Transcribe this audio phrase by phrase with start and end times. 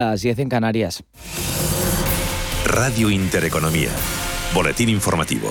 [0.00, 1.02] Las 10 en Canarias.
[2.64, 3.90] Radio Intereconomía.
[4.54, 5.48] Boletín informativo.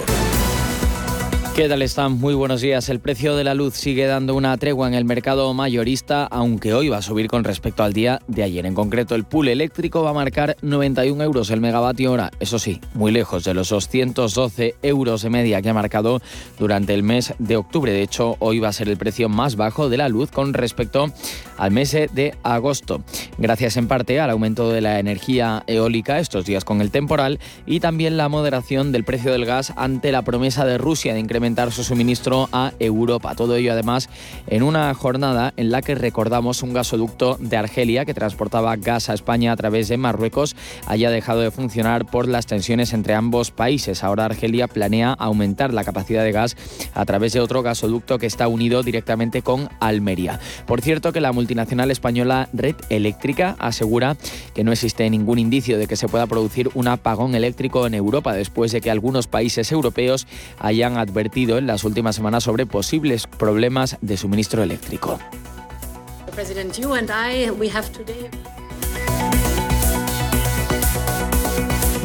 [1.58, 2.20] ¿Qué tal están?
[2.20, 2.88] Muy buenos días.
[2.88, 6.90] El precio de la luz sigue dando una tregua en el mercado mayorista, aunque hoy
[6.90, 8.68] va a subir con respecto al día de ayer.
[8.68, 12.30] En concreto, el pool eléctrico va a marcar 91 euros el megavatio hora.
[12.40, 16.22] Eso sí, muy lejos de los 212 euros de media que ha marcado
[16.60, 17.92] durante el mes de octubre.
[17.92, 21.08] De hecho, hoy va a ser el precio más bajo de la luz con respecto
[21.58, 23.02] al mes de agosto.
[23.40, 27.80] Gracias en parte al aumento de la energía eólica estos días con el temporal y
[27.80, 31.84] también la moderación del precio del gas ante la promesa de Rusia de incrementar su
[31.84, 33.34] suministro a Europa.
[33.34, 34.10] Todo ello además
[34.48, 39.14] en una jornada en la que recordamos un gasoducto de Argelia que transportaba gas a
[39.14, 40.56] España a través de Marruecos
[40.88, 44.04] haya dejado de funcionar por las tensiones entre ambos países.
[44.04, 46.58] Ahora Argelia planea aumentar la capacidad de gas
[46.94, 50.40] a través de otro gasoducto que está unido directamente con Almería.
[50.66, 54.18] Por cierto que la multinacional española Red Eléctrica asegura
[54.54, 58.34] que no existe ningún indicio de que se pueda producir un apagón eléctrico en Europa
[58.34, 60.28] después de que algunos países europeos
[60.60, 65.20] hayan advertido en las últimas semanas sobre posibles problemas de suministro eléctrico.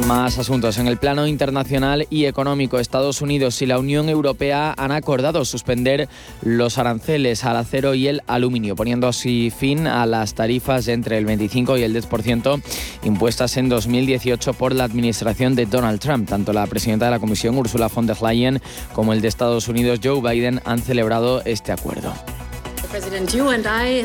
[0.06, 0.78] Más asuntos.
[0.78, 6.08] En el plano internacional y económico, Estados Unidos y la Unión Europea han acordado suspender
[6.42, 11.24] los aranceles al acero y el aluminio, poniendo así fin a las tarifas entre el
[11.24, 12.62] 25 y el 10%
[13.04, 16.28] impuestas en 2018 por la administración de Donald Trump.
[16.28, 18.60] Tanto la presidenta de la Comisión, Ursula von der Leyen,
[18.94, 22.12] como el de Estados Unidos, Joe Biden, han celebrado este acuerdo.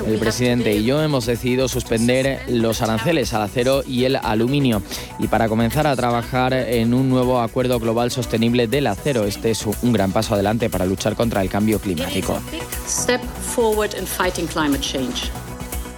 [0.05, 4.81] El presidente y yo hemos decidido suspender los aranceles al acero y el aluminio
[5.19, 9.25] y para comenzar a trabajar en un nuevo acuerdo global sostenible del acero.
[9.25, 12.39] Este es un gran paso adelante para luchar contra el cambio climático.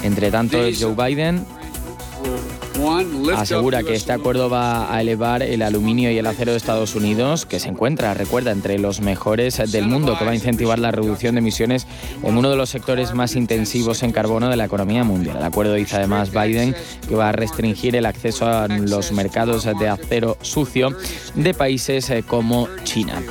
[0.01, 1.45] Entre tanto, Joe Biden
[3.35, 7.45] asegura que este acuerdo va a elevar el aluminio y el acero de Estados Unidos,
[7.45, 11.35] que se encuentra, recuerda, entre los mejores del mundo, que va a incentivar la reducción
[11.35, 11.87] de emisiones
[12.23, 15.37] en uno de los sectores más intensivos en carbono de la economía mundial.
[15.37, 16.75] El acuerdo dice además Biden
[17.07, 20.95] que va a restringir el acceso a los mercados de acero sucio
[21.35, 23.21] de países eh, como China.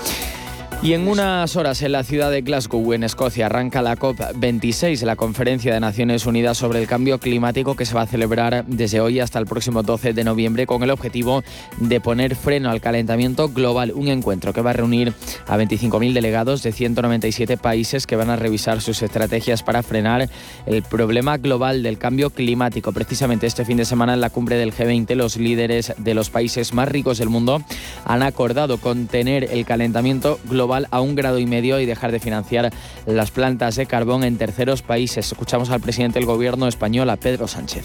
[0.80, 5.16] Y en unas horas en la ciudad de Glasgow, en Escocia, arranca la COP26, la
[5.16, 9.18] Conferencia de Naciones Unidas sobre el Cambio Climático que se va a celebrar desde hoy
[9.18, 11.42] hasta el próximo 12 de noviembre con el objetivo
[11.78, 13.90] de poner freno al calentamiento global.
[13.92, 15.12] Un encuentro que va a reunir
[15.48, 20.30] a 25.000 delegados de 197 países que van a revisar sus estrategias para frenar
[20.64, 22.92] el problema global del cambio climático.
[22.92, 26.72] Precisamente este fin de semana en la cumbre del G20, los líderes de los países
[26.72, 27.60] más ricos del mundo
[28.04, 32.72] han acordado contener el calentamiento global a un grado y medio y dejar de financiar
[33.06, 35.32] las plantas de carbón en terceros países.
[35.32, 37.84] Escuchamos al presidente del gobierno español, a Pedro Sánchez.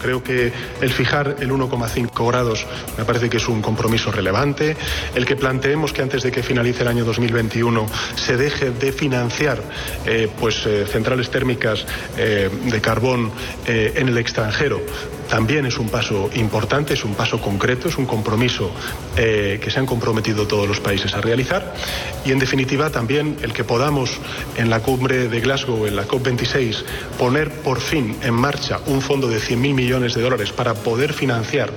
[0.00, 0.52] Creo que
[0.82, 2.66] el fijar el 1,5 grados
[2.98, 4.76] me parece que es un compromiso relevante.
[5.14, 9.62] El que planteemos que antes de que finalice el año 2021 se deje de financiar
[10.04, 11.86] eh, pues, eh, centrales térmicas
[12.18, 13.30] eh, de carbón
[13.66, 14.80] en el extranjero
[15.34, 18.70] también es un paso importante, es un paso concreto, es un compromiso
[19.16, 21.74] eh, que se han comprometido todos los países a realizar
[22.24, 24.16] y en definitiva también el que podamos
[24.56, 26.84] en la cumbre de Glasgow, en la COP26,
[27.18, 31.72] poner por fin en marcha un fondo de 100.000 millones de dólares para poder financiar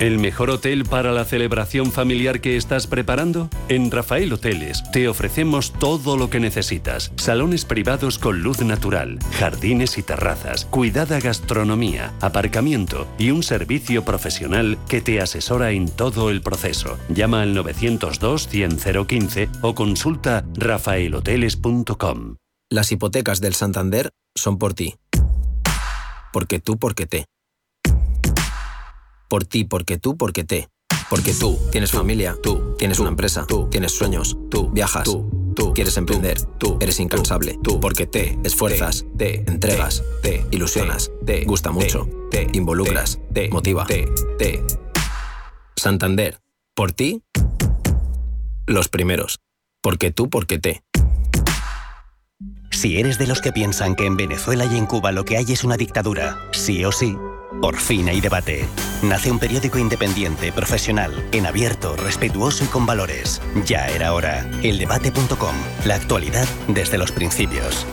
[0.00, 3.50] ¿El mejor hotel para la celebración familiar que estás preparando?
[3.68, 7.10] En Rafael Hoteles te ofrecemos todo lo que necesitas.
[7.16, 14.78] Salones privados con luz natural, jardines y terrazas, cuidada gastronomía, aparcamiento y un servicio profesional
[14.88, 16.96] que te asesora en todo el proceso.
[17.08, 22.36] Llama al 902 100 015 o consulta rafaelhoteles.com.
[22.70, 24.94] Las hipotecas del Santander son por ti.
[26.32, 27.24] Porque tú, porque te.
[29.28, 30.70] Por ti, porque tú, porque te.
[31.10, 35.74] Porque tú tienes familia, tú tienes una empresa, tú tienes sueños, tú viajas, tú, tú
[35.74, 41.70] quieres emprender, tú eres incansable, tú porque te esfuerzas, te entregas, te ilusionas, te gusta
[41.72, 44.06] mucho, te involucras, te motiva, te,
[44.38, 44.62] te.
[45.76, 46.40] Santander,
[46.74, 47.22] por ti,
[48.66, 49.40] los primeros.
[49.82, 50.82] Porque tú, porque te.
[52.70, 55.52] Si eres de los que piensan que en Venezuela y en Cuba lo que hay
[55.52, 57.16] es una dictadura, sí o sí,
[57.60, 58.68] por fin hay debate.
[59.02, 63.40] Nace un periódico independiente, profesional, en abierto, respetuoso y con valores.
[63.66, 64.48] Ya era hora.
[64.62, 65.54] Eldebate.com.
[65.84, 67.86] La actualidad desde los principios.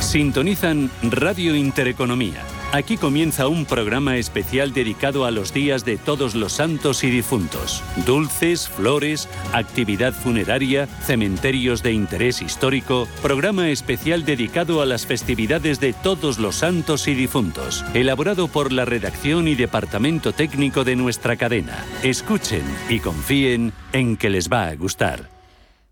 [0.00, 2.42] Sintonizan Radio Intereconomía
[2.72, 7.82] Aquí comienza un programa especial dedicado a los días de todos los santos y difuntos.
[8.06, 15.92] Dulces, flores, actividad funeraria, cementerios de interés histórico, programa especial dedicado a las festividades de
[15.94, 21.84] todos los santos y difuntos, elaborado por la redacción y departamento técnico de nuestra cadena.
[22.04, 25.39] Escuchen y confíen en que les va a gustar.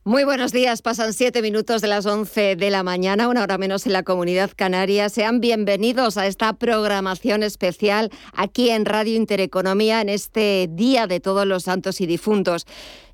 [0.08, 3.84] Muy buenos días, pasan siete minutos de las once de la mañana, una hora menos
[3.84, 5.10] en la comunidad canaria.
[5.10, 11.46] Sean bienvenidos a esta programación especial aquí en Radio Intereconomía en este Día de Todos
[11.46, 12.64] los Santos y Difuntos.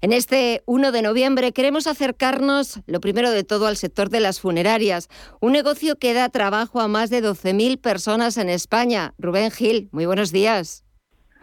[0.03, 4.39] En este 1 de noviembre queremos acercarnos, lo primero de todo, al sector de las
[4.39, 5.09] funerarias,
[5.41, 9.15] un negocio que da trabajo a más de 12.000 personas en España.
[9.19, 10.84] Rubén Gil, muy buenos días.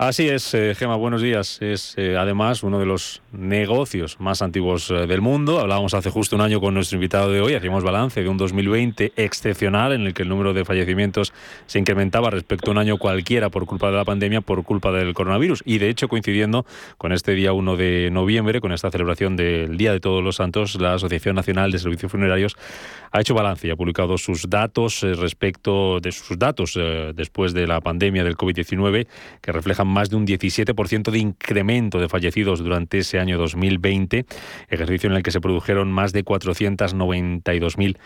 [0.03, 1.61] Así es, eh, Gema, buenos días.
[1.61, 5.59] Es eh, además uno de los negocios más antiguos eh, del mundo.
[5.59, 9.13] Hablábamos hace justo un año con nuestro invitado de hoy, hacíamos balance de un 2020
[9.15, 11.33] excepcional en el que el número de fallecimientos
[11.67, 15.13] se incrementaba respecto a un año cualquiera por culpa de la pandemia, por culpa del
[15.13, 15.61] coronavirus.
[15.65, 16.65] Y de hecho, coincidiendo
[16.97, 20.81] con este día 1 de noviembre, con esta celebración del Día de Todos los Santos,
[20.81, 22.57] la Asociación Nacional de Servicios Funerarios
[23.11, 26.79] ha hecho balance y ha publicado sus datos respecto de sus datos
[27.13, 29.05] después de la pandemia del COVID-19
[29.41, 34.25] que reflejan más de un 17% de incremento de fallecidos durante ese año 2020,
[34.69, 37.97] ejercicio en el que se produjeron más de 492.000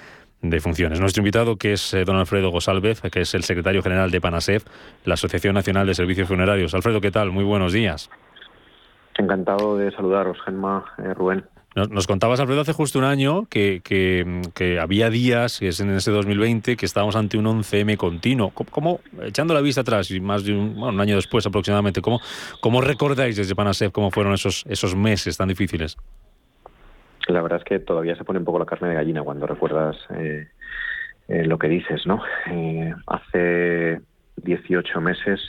[0.41, 0.99] defunciones.
[0.99, 4.65] Nuestro invitado, que es eh, don Alfredo Gosalvez, que es el secretario general de PANASEF,
[5.05, 6.73] la Asociación Nacional de Servicios Funerarios.
[6.73, 7.31] Alfredo, ¿qué tal?
[7.31, 8.09] Muy buenos días.
[9.17, 11.45] Encantado de saludaros, Genma, eh, Rubén.
[11.75, 16.09] Nos, contabas, Alfredo, hace justo un año que, que, había días, que es en ese
[16.09, 18.51] 2020, que estábamos ante un 11M continuo.
[18.51, 22.21] ¿Cómo, echando la vista atrás, y más de un, año después aproximadamente, ¿cómo,
[22.61, 25.97] cómo recordáis desde Panasef cómo fueron esos, esos meses tan difíciles?
[27.27, 29.97] La verdad es que todavía se pone un poco la carne de gallina cuando recuerdas
[30.15, 30.47] eh,
[31.27, 32.21] eh, lo que dices, ¿no?
[32.51, 33.99] Eh, hace
[34.37, 35.41] 18 meses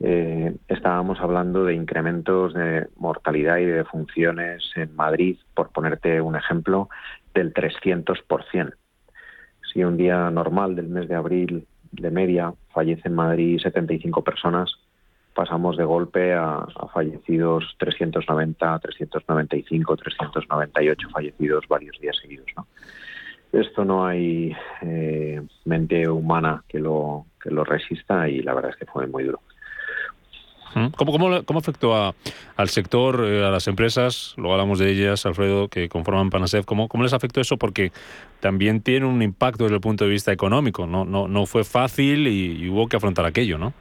[0.00, 6.36] eh, estábamos hablando de incrementos de mortalidad y de defunciones en Madrid, por ponerte un
[6.36, 6.88] ejemplo,
[7.34, 8.74] del 300%.
[9.72, 14.70] Si un día normal del mes de abril de media fallece en Madrid 75 personas,
[15.34, 22.46] pasamos de golpe a, fallecidos 390, 395, 398 fallecidos varios días seguidos.
[23.52, 28.76] Esto no hay eh, mente humana que lo, que lo resista y la verdad es
[28.76, 29.40] que fue muy duro.
[30.96, 34.34] ¿Cómo, cómo, cómo afectó al sector, eh, a las empresas?
[34.36, 36.66] Luego hablamos de ellas, Alfredo, que conforman Panasef.
[36.66, 37.56] ¿Cómo, ¿Cómo les afectó eso?
[37.56, 37.92] Porque
[38.40, 40.86] también tiene un impacto desde el punto de vista económico.
[40.86, 43.72] No, no, no fue fácil y, hubo que afrontar aquello, ¿no?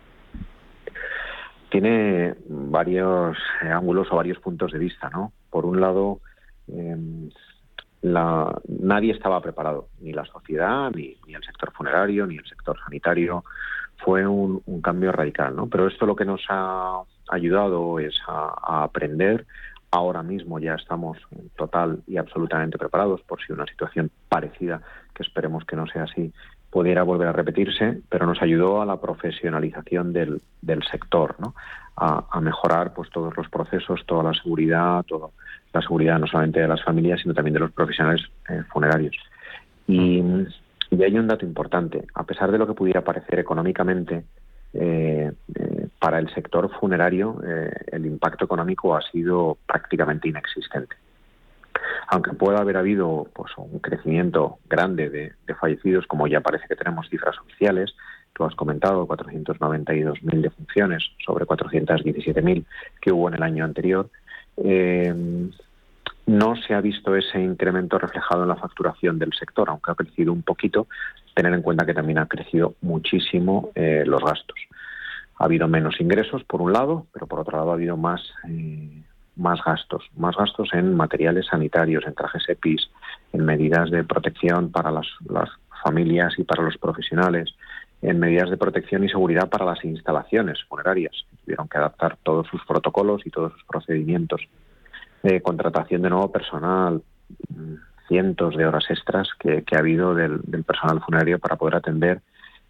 [1.70, 5.34] Tiene varios eh, ángulos o varios puntos de vista, ¿no?
[5.50, 6.22] Por un lado,
[6.70, 7.30] em,
[8.04, 12.80] la, nadie estaba preparado, ni la sociedad, ni, ni el sector funerario, ni el sector
[12.80, 13.44] sanitario
[14.06, 15.68] fue un, cambio radical, ¿no?
[15.68, 19.48] Pero esto lo que nos ha ayudado es a, aprender,
[19.90, 21.18] ahora mismo ya estamos
[21.58, 24.80] total y absolutamente preparados por si una situación parecida,
[25.16, 26.32] que esperemos que no sea así,
[26.70, 30.40] pudiera volver a repetirse, pero nos ayudó a la profesionalización del,
[30.92, 31.56] sector, ¿no?
[31.98, 35.30] a, mejorar pues todos los procesos, toda la seguridad, toda
[35.74, 39.16] la seguridad no solamente de las familias, sino también de los profesionales eh, funerarios.
[39.88, 40.22] Y,
[40.90, 44.26] y, hay un dato importante, a pesar de lo que pudiera parecer económicamente,
[44.74, 47.42] eh, eh, para el sector funerario
[47.92, 50.96] el impacto económico ha sido prácticamente inexistente.
[52.08, 57.10] Aunque pueda haber habido pues, un crecimiento grande de, fallecidos, como ya parece que tenemos
[57.10, 57.96] cifras oficiales,
[58.34, 62.66] tú has comentado 492.000 defunciones sobre 417.000
[63.02, 64.10] que hubo en el año anterior,
[64.58, 65.14] eh,
[66.28, 70.34] no se ha visto ese incremento reflejado en la facturación del sector, aunque ha crecido
[70.34, 70.88] un poquito,
[71.34, 74.58] tener en cuenta que también ha crecido muchísimo eh, los gastos.
[75.38, 79.04] Ha habido menos ingresos, por un lado, pero por otro lado ha habido más eh,
[79.36, 82.90] más gastos, más gastos en materiales sanitarios, en trajes EPIs,
[83.34, 85.08] en medidas de protección para las,
[85.84, 87.54] familias y para los profesionales,
[88.02, 91.14] en medidas de protección y seguridad para las instalaciones funerarias.
[91.44, 94.42] Tuvieron que adaptar todos sus protocolos y todos sus procedimientos.
[95.26, 97.02] De contratación de nuevo personal,
[98.08, 102.22] cientos de horas extras que, ha habido del, del, personal funerario para poder atender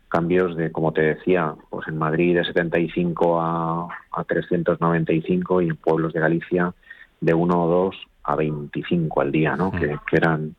[0.08, 5.76] cambios de, como te decía, pues en Madrid de 75 a, a 395 y en
[5.76, 6.74] pueblos de Galicia
[7.20, 9.72] de 1 o 2 a 25 al día, ¿no?
[9.72, 10.56] Que, eran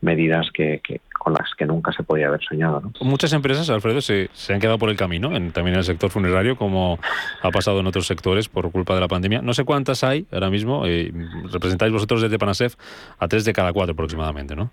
[0.00, 0.80] medidas que,
[1.18, 2.80] con las que nunca se podía haber soñado.
[2.80, 2.92] ¿no?
[3.00, 6.10] Muchas empresas, Alfredo, se, se han quedado por el camino, en, también en el sector
[6.10, 6.98] funerario, como
[7.42, 9.42] ha pasado en otros sectores por culpa de la pandemia.
[9.42, 10.86] No sé cuántas hay ahora mismo.
[10.86, 11.12] Eh,
[11.52, 12.74] representáis vosotros desde Panasef
[13.18, 14.70] a tres de cada cuatro aproximadamente, ¿no?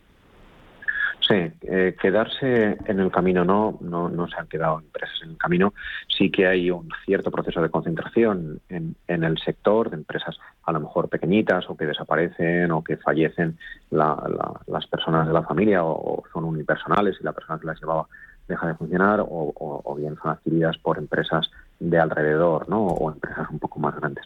[1.27, 5.37] Sí, eh, quedarse en el camino no, no, no se han quedado empresas en el
[5.37, 5.73] camino.
[6.09, 10.73] Sí que hay un cierto proceso de concentración en, en el sector de empresas a
[10.73, 13.57] lo mejor pequeñitas o que desaparecen o que fallecen
[13.89, 18.07] las personas de la familia o, son unipersonales y la persona que las llevaba
[18.47, 21.49] deja de funcionar o, o, bien son adquiridas por empresas
[21.79, 22.85] de alrededor ¿no?
[22.85, 24.25] o empresas un poco más grandes.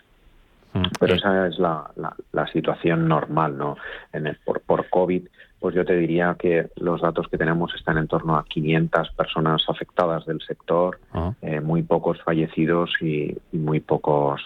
[0.73, 1.91] Mm, Pero esa es la,
[2.31, 3.77] la, situación normal, ¿no?
[4.11, 5.27] En el, por, por COVID
[5.59, 9.63] pues yo te diría que los datos que tenemos están en torno a 500 personas
[9.67, 11.33] afectadas del sector, ah.
[11.41, 14.41] eh, muy pocos fallecidos y, muy pocos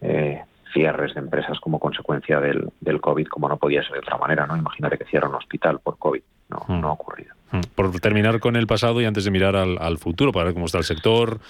[0.00, 0.40] eh,
[0.72, 4.46] cierres de empresas como consecuencia del, del, COVID, como no podía ser de otra manera,
[4.46, 4.56] ¿no?
[4.56, 6.80] Imagínate que cierra un hospital por COVID, no, mm.
[6.80, 7.34] no ha ocurrido.
[7.52, 7.60] Mm.
[7.74, 10.66] Por terminar con el pasado y antes de mirar al, al futuro, para ver cómo
[10.66, 11.40] está el sector,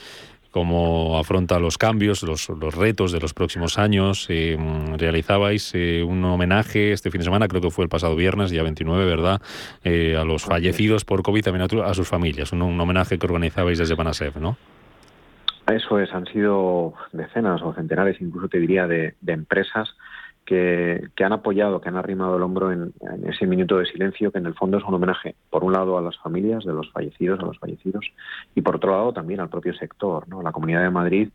[0.51, 4.27] cómo afronta los cambios, los, retos de los próximos años.
[4.29, 4.57] Eh,
[4.97, 8.63] realizabais eh, un homenaje este fin de semana, creo que fue el pasado viernes, día
[8.63, 9.41] 29, ¿verdad?
[9.85, 12.53] Eh, a los fallecidos por COVID, también a, sus familias.
[12.53, 14.57] Un, un, homenaje que organizabais desde Panasef, ¿no?
[15.71, 19.89] Eso es, han sido decenas o centenares, incluso te diría, de, de empresas
[20.47, 22.95] que, han apoyado, que han arrimado el hombro en,
[23.27, 26.01] ese minuto de silencio, que en el fondo es un homenaje, por un lado, a
[26.01, 28.07] las familias de los fallecidos, a los fallecidos,
[28.55, 30.27] y por otro lado también al propio sector.
[30.29, 30.43] ¿no?
[30.43, 31.29] La Comunidad de Madrid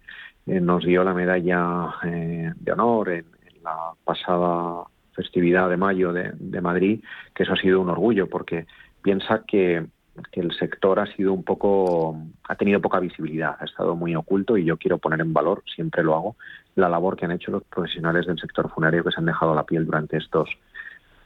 [0.48, 3.26] eh, nos dio la medalla eh, de honor en,
[3.64, 7.04] la pasada festividad de mayo de, de Madrid,
[7.36, 8.66] que eso ha sido un orgullo, porque
[9.04, 9.86] piensa que
[10.32, 14.58] que el sector ha sido un poco, ha tenido poca visibilidad, ha estado muy oculto
[14.58, 16.36] y yo quiero poner en valor, siempre lo hago,
[16.76, 19.64] la labor que han hecho los profesionales del sector funerario que se han dejado la
[19.64, 20.50] piel durante estos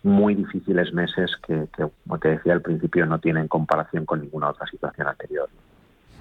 [0.03, 4.67] muy difíciles meses que, como te decía al principio, no tienen comparación con ninguna otra
[4.67, 5.49] situación anterior.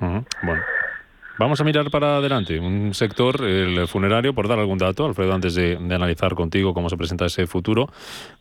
[0.00, 0.62] Bueno.
[1.36, 2.60] Vamos a mirar para adelante.
[2.60, 6.96] Un sector, el funerario, por dar algún dato, Alfredo, antes de, analizar contigo cómo se
[6.96, 7.88] presenta ese futuro,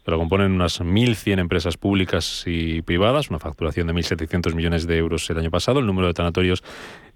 [0.05, 5.27] lo componen unas 1.100 empresas públicas y privadas, una facturación de 1.700 millones de euros
[5.31, 5.79] el año pasado.
[5.79, 6.63] El número de tanatorios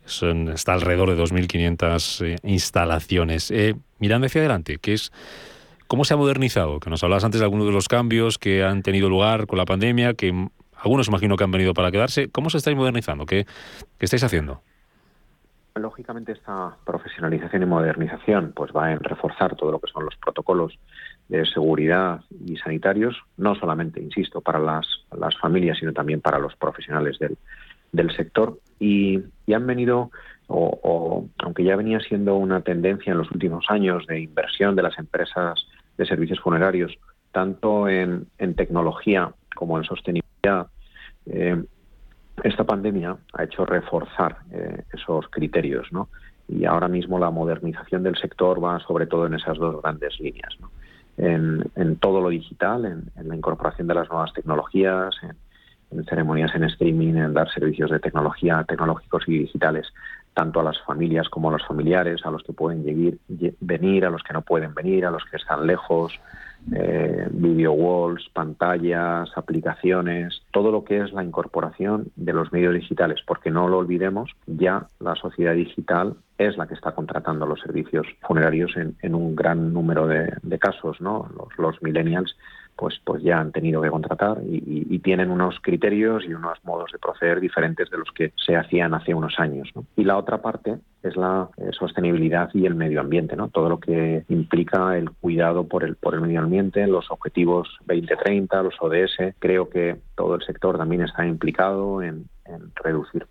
[0.07, 3.51] está alrededor de 2.500 eh, instalaciones.
[3.51, 5.12] Eh, mirando hacia adelante, ¿qué es,
[5.86, 6.79] ¿cómo se ha modernizado?
[6.79, 9.65] Que nos hablabas antes de algunos de los cambios que han tenido lugar con la
[9.65, 12.29] pandemia, que algunos imagino que han venido para quedarse.
[12.29, 13.27] ¿Cómo se estáis modernizando?
[13.27, 13.46] ¿Qué,
[14.00, 14.63] qué estáis haciendo?
[15.79, 20.77] Lógicamente esta profesionalización y modernización pues va en reforzar todo lo que son los protocolos
[21.27, 24.86] de seguridad y sanitarios, no solamente, insisto, para las,
[25.17, 27.38] las familias, sino también para los profesionales del,
[27.91, 28.60] del sector.
[28.79, 30.12] Y, han venido,
[30.48, 34.98] o, aunque ya venía siendo una tendencia en los últimos años de inversión de las
[35.00, 35.67] empresas
[35.98, 36.98] de servicios funerarios,
[37.31, 40.67] tanto en, en tecnología como en sostenibilidad,
[41.25, 41.63] eh,
[42.44, 46.10] esta pandemia ha hecho reforzar eh, esos criterios, ¿no?
[46.48, 50.56] Y ahora mismo la modernización del sector va sobre todo en esas dos grandes líneas,
[50.60, 50.72] ¿no?
[51.17, 57.15] en, todo lo digital, en, la incorporación de las nuevas tecnologías, en, ceremonias en streaming,
[57.15, 59.88] en dar servicios de tecnología tecnológicos y digitales
[60.34, 62.84] tanto a las familias como a los familiares, a los que pueden
[63.60, 66.13] venir, a los que no pueden venir, a los que están lejos,
[66.74, 73.22] eh, video walls, pantallas, aplicaciones, todo lo que es la incorporación de los medios digitales,
[73.26, 78.06] porque no lo olvidemos, ya la sociedad digital es la que está contratando los servicios
[78.22, 81.30] funerarios en, un gran número de, casos, ¿no?
[81.58, 82.36] Los millennials
[82.77, 84.67] pues, pues ya han tenido que contratar y,
[85.07, 89.13] tienen unos criterios y unos modos de proceder diferentes de los que se hacían hace
[89.13, 89.69] unos años.
[89.96, 93.48] Y la otra parte es la eh, sostenibilidad y el medio ambiente, ¿no?
[93.48, 98.63] todo lo que implica el cuidado por el, por el medio ambiente, los objetivos 2030,
[98.63, 99.36] los ODS.
[99.39, 102.25] Creo que todo el sector también está implicado en,
[102.75, 103.27] reducir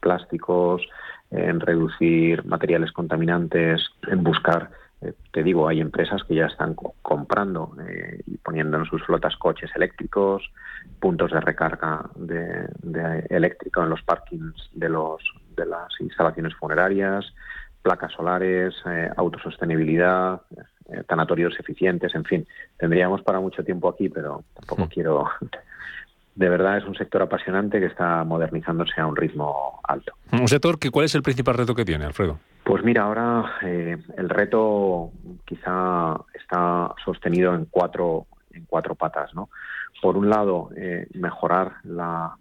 [0.00, 0.82] plásticos,
[1.30, 4.70] en reducir materiales contaminantes, en buscar
[5.02, 9.36] eh, te digo, hay empresas que ya están comprando eh, y poniendo en sus flotas
[9.36, 10.42] coches eléctricos,
[11.00, 12.68] puntos de recarga de,
[13.28, 15.22] eléctrico en los parkings de, los,
[15.56, 17.24] de las instalaciones funerarias,
[17.82, 20.40] placas solares, eh, autosostenibilidad,
[21.06, 22.46] tanatorios eficientes, en fin.
[22.76, 25.26] Tendríamos para mucho tiempo aquí, pero tampoco quiero
[26.34, 30.12] de verdad es un sector apasionante que está modernizándose a un ritmo alto.
[30.32, 32.38] Un sector que cuál es el principal reto que tiene, Alfredo.
[32.64, 35.10] Pues mira, ahora eh, el reto
[35.44, 39.48] quizá está sostenido en cuatro en cuatro patas, ¿no?
[40.00, 42.36] Por un lado, eh, mejorar la,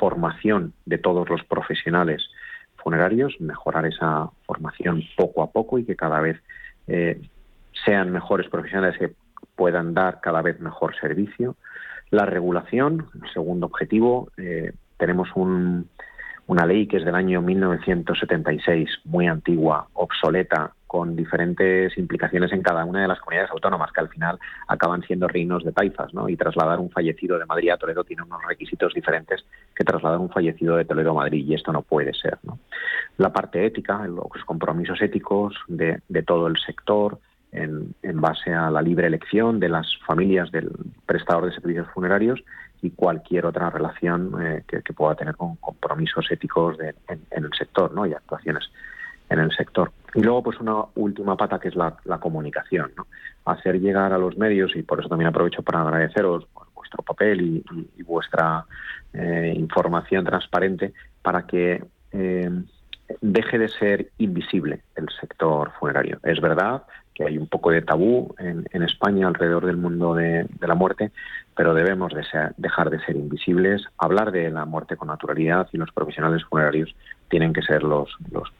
[0.00, 2.20] formación de todos los profesionales
[2.76, 6.36] funerarios, mejorar esa formación poco a poco y que cada vez
[6.88, 7.22] eh,
[7.84, 9.12] sean mejores profesionales que
[9.54, 11.54] puedan dar cada vez mejor servicio.
[12.10, 14.30] La regulación, segundo objetivo,
[14.98, 15.88] tenemos un,
[16.46, 22.84] una ley que es del año 1976, muy antigua, obsoleta, con diferentes implicaciones en cada
[22.84, 26.28] una de las comunidades autónomas, que al final acaban siendo reinos de taifas, ¿no?
[26.28, 30.30] Y trasladar un fallecido de Madrid a Toledo tiene unos requisitos diferentes que trasladar un
[30.30, 32.38] fallecido de Toledo a Madrid, y esto no puede ser.
[33.16, 37.18] La parte ética, los compromisos éticos de, de todo el sector,
[37.50, 40.70] en, en, base a la libre elección de las familias del
[41.06, 42.40] prestador de servicios funerarios
[42.84, 46.76] y cualquier otra relación eh, que, pueda tener con compromisos éticos
[47.08, 48.04] en, el sector ¿no?
[48.04, 48.70] y actuaciones
[49.30, 49.90] en el sector.
[50.14, 53.06] Y luego, pues una última pata que es la, comunicación, ¿no?
[53.46, 57.64] hacer llegar a los medios, y por eso también aprovecho para agradeceros vuestro papel
[57.96, 58.66] y, vuestra
[59.14, 60.92] eh, información transparente
[61.22, 62.50] para que eh,
[63.22, 66.20] deje de ser invisible el sector funerario.
[66.22, 66.82] Es verdad
[67.14, 71.12] que hay un poco de tabú en, España alrededor del mundo de, la muerte,
[71.56, 72.24] pero debemos de
[72.56, 76.94] dejar de ser invisibles, hablar de la muerte con naturalidad y los profesionales funerarios
[77.28, 78.10] tienen que ser los,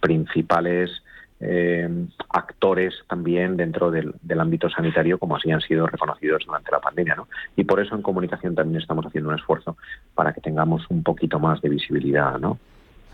[0.01, 1.03] principales
[1.41, 1.89] eh,
[2.31, 7.17] actores también dentro del, ámbito sanitario, como así han sido reconocidos durante la pandemia.
[7.17, 7.29] ¿no?
[7.57, 9.77] Y por eso en comunicación también estamos haciendo un esfuerzo
[10.15, 12.39] para que tengamos un poquito más de visibilidad.
[12.39, 12.59] ¿no?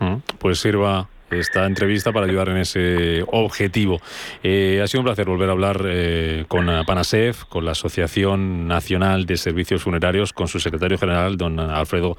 [0.00, 3.98] Mm, pues sirva esta entrevista para ayudar en ese objetivo.
[4.42, 9.26] Eh, ha sido un placer volver a hablar eh, con Panasef, con la Asociación Nacional
[9.26, 12.16] de Servicios Funerarios, con su secretario general, don Alfredo.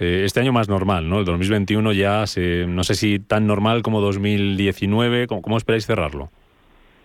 [0.00, 1.20] Eh, este año más normal, ¿no?
[1.20, 2.24] El 2021 ya,
[2.66, 5.26] no sé si tan normal como 2019.
[5.26, 6.30] ¿Cómo, esperáis cerrarlo?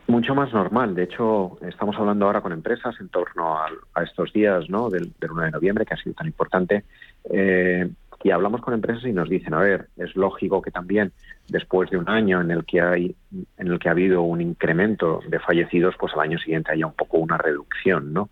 [0.07, 0.95] Mucho más normal.
[0.95, 4.89] De hecho, estamos hablando ahora con empresas en torno a, estos días ¿no?
[4.89, 6.83] del, del 1 de noviembre, que ha sido tan importante.
[7.29, 7.89] Eh,
[8.23, 11.11] y hablamos con empresas y nos dicen, a ver, es lógico que también
[11.47, 13.15] después de un año en el que hay
[13.57, 16.93] en el que ha habido un incremento de fallecidos, pues al año siguiente haya un
[16.93, 18.29] poco una reducción, ¿no?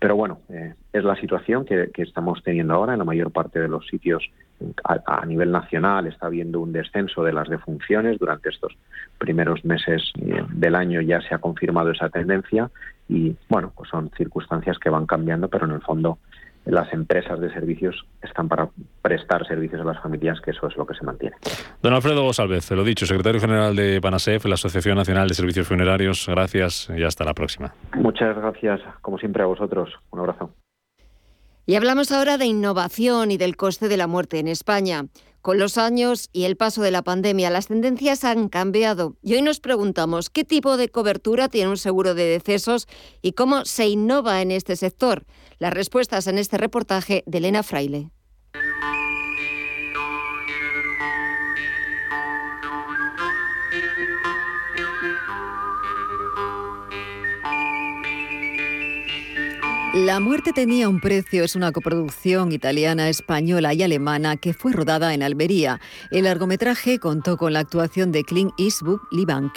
[0.00, 3.68] Pero bueno, eh, es la situación que, estamos teniendo ahora en la mayor parte de
[3.68, 4.22] los sitios
[4.84, 6.06] a, nivel nacional.
[6.06, 8.76] Está habiendo un descenso de las defunciones durante estos
[9.16, 11.00] primeros meses eh, del año.
[11.00, 12.70] Ya se ha confirmado esa tendencia
[13.08, 16.18] y bueno, pues son circunstancias que van cambiando, pero en el fondo
[16.64, 18.68] las empresas de servicios están para
[19.02, 21.36] prestar servicios a las familias, que eso es lo que se mantiene.
[21.82, 26.26] Don Alfredo Gosalvez, lo dicho, secretario general de PANASEF, la Asociación Nacional de Servicios Funerarios,
[26.26, 27.74] gracias y hasta la próxima.
[27.94, 29.90] Muchas gracias, como siempre, a vosotros.
[30.10, 30.50] Un abrazo.
[31.66, 35.06] Y hablamos ahora de innovación y del coste de la muerte en España.
[35.44, 39.42] Con los años y el paso de la pandemia, las tendencias han cambiado y hoy
[39.42, 42.88] nos preguntamos qué tipo de cobertura tiene un seguro de decesos
[43.20, 45.26] y cómo se innova en este sector.
[45.58, 48.13] Las respuestas en este reportaje de Elena Fraile.
[59.94, 65.14] La muerte tenía un precio es una coproducción italiana, española y alemana que fue rodada
[65.14, 65.80] en Almería.
[66.10, 69.52] El largometraje contó con la actuación de Clint Eastwood, Lee Van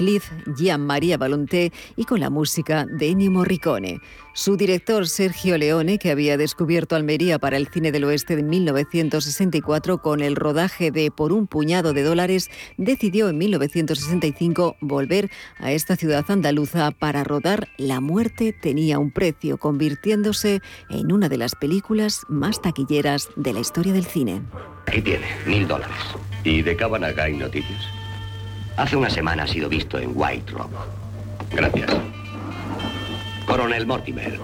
[0.55, 3.99] Gian Maria Volonté y con la música de Ennio Morricone.
[4.37, 9.97] Su director, Sergio Leone, que había descubierto Almería para el cine del oeste de 1964
[9.97, 15.95] con el rodaje de Por un puñado de dólares, decidió en 1965 volver a esta
[15.95, 22.21] ciudad andaluza para rodar La muerte tenía un precio, convirtiéndose en una de las películas
[22.29, 24.43] más taquilleras de la historia del cine.
[24.85, 25.97] Aquí tiene, mil dólares.
[26.43, 27.81] ¿Y de Cabanaga hay noticias?
[28.75, 30.69] Hace una semana ha sido visto en White Rock.
[31.55, 31.89] Gracias.
[33.47, 34.37] Coronel Mortimer.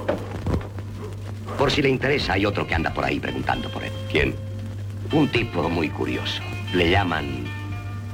[1.58, 3.92] Por si le interesa, hay otro que anda por ahí preguntando por él.
[4.10, 4.34] ¿Quién?
[5.12, 6.42] Un tipo muy curioso.
[6.74, 7.44] Le llaman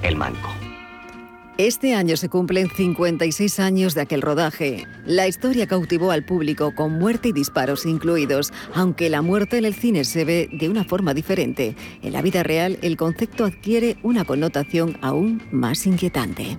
[0.02, 0.50] el manco.
[1.60, 4.88] Este año se cumplen 56 años de aquel rodaje.
[5.06, 9.76] La historia cautivó al público con muerte y disparos incluidos, aunque la muerte en el
[9.76, 11.76] cine se ve de una forma diferente.
[12.02, 16.58] En la vida real el concepto adquiere una connotación aún más inquietante.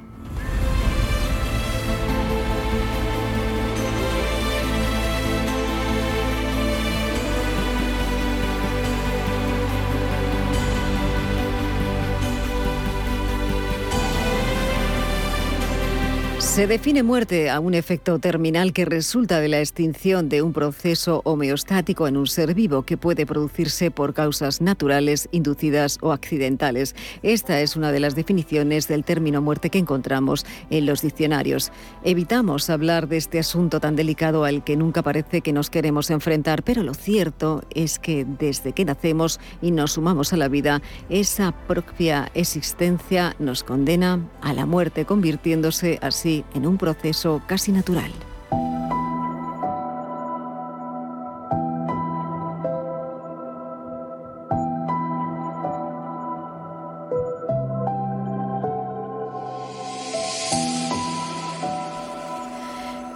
[16.50, 21.22] Se define muerte a un efecto terminal que resulta de la extinción de un proceso
[21.24, 26.96] homeostático en un ser vivo que puede producirse por causas naturales, inducidas o accidentales.
[27.22, 31.70] Esta es una de las definiciones del término muerte que encontramos en los diccionarios.
[32.02, 36.64] Evitamos hablar de este asunto tan delicado al que nunca parece que nos queremos enfrentar,
[36.64, 41.52] pero lo cierto es que desde que nacemos y nos sumamos a la vida, esa
[41.68, 48.12] propia existencia nos condena a la muerte, convirtiéndose así en un proceso casi natural.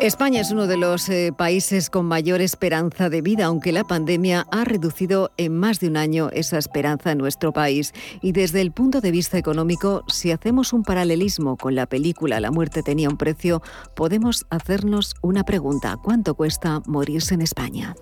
[0.04, 4.46] España es uno de los eh, países con mayor esperanza de vida, aunque la pandemia
[4.50, 7.94] ha reducido en más de un año esa esperanza en nuestro país.
[8.20, 12.50] Y desde el punto de vista económico, si hacemos un paralelismo con la película La
[12.50, 13.62] muerte tenía un precio,
[13.96, 15.96] podemos hacernos una pregunta.
[15.96, 17.96] ¿Cuánto cuesta morirse en España?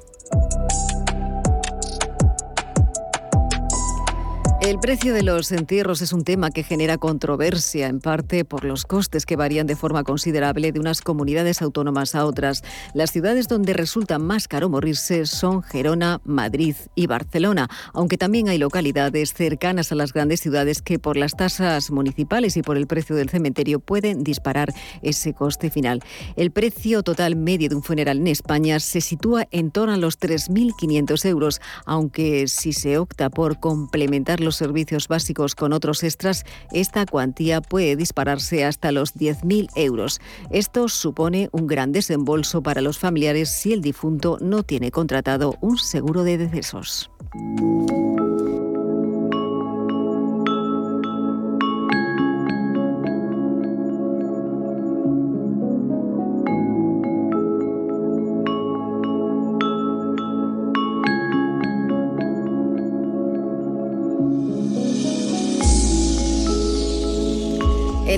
[4.63, 8.85] El precio de los entierros es un tema que genera controversia, en parte por los
[8.85, 12.63] costes que varían de forma considerable de unas comunidades autónomas a otras.
[12.95, 18.59] Las ciudades donde resulta más caro morirse son Gerona, Madrid y Barcelona, aunque también hay
[18.59, 23.17] localidades cercanas a las grandes ciudades que por las tasas municipales y por el precio
[23.17, 24.73] del cementerio pueden disparar
[25.03, 26.05] ese coste final.
[26.37, 30.21] El precio total medio de un funeral en España se sitúa en torno a los
[30.21, 37.07] 3.500 euros, aunque si se opta por complementar los servicios básicos con otros extras, esta
[37.07, 40.21] cuantía puede dispararse hasta los 10.000 euros.
[40.51, 45.79] Esto supone un gran desembolso para los familiares si el difunto no tiene contratado un
[45.79, 47.11] seguro de decesos.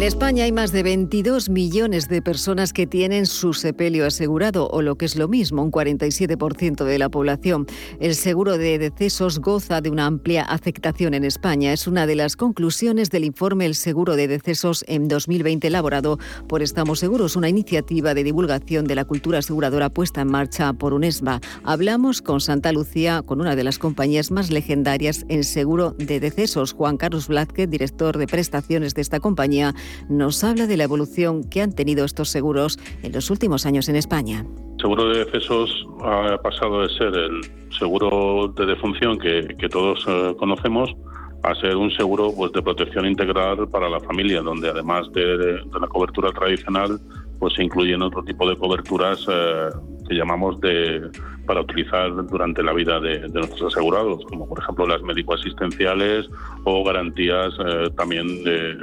[0.07, 4.97] España hay más de 22 millones de personas que tienen su sepelio asegurado, o lo
[4.97, 7.67] que es lo mismo, un 47% de la población.
[8.01, 11.73] El seguro de decesos goza de una amplia aceptación en España.
[11.73, 16.62] Es una de las conclusiones del informe El seguro de decesos en 2020 elaborado por
[16.62, 21.40] Estamos Seguros, una iniciativa de divulgación de la cultura aseguradora puesta en marcha por UNESMA.
[21.62, 26.75] Hablamos con Santa Lucía, con una de las compañías más legendarias en seguro de decesos,
[26.75, 29.75] Juan Carlos Blázquez, director de prestaciones de esta compañía
[30.09, 33.97] nos habla de la evolución que han tenido estos seguros en los últimos años en
[33.97, 34.45] España.
[34.75, 37.41] El seguro de decesos ha pasado de ser el
[37.79, 40.95] seguro de defunción que, todos eh, conocemos
[41.43, 45.87] a ser un seguro pues, de protección integral para la familia, donde además de, la
[45.89, 46.99] cobertura tradicional,
[47.38, 49.68] pues se incluyen otro tipo de coberturas eh,
[50.09, 51.11] que llamamos de
[51.47, 56.27] para utilizar durante la vida de, nuestros asegurados, como por ejemplo las médico-asistenciales
[56.64, 58.77] o garantías eh, también de,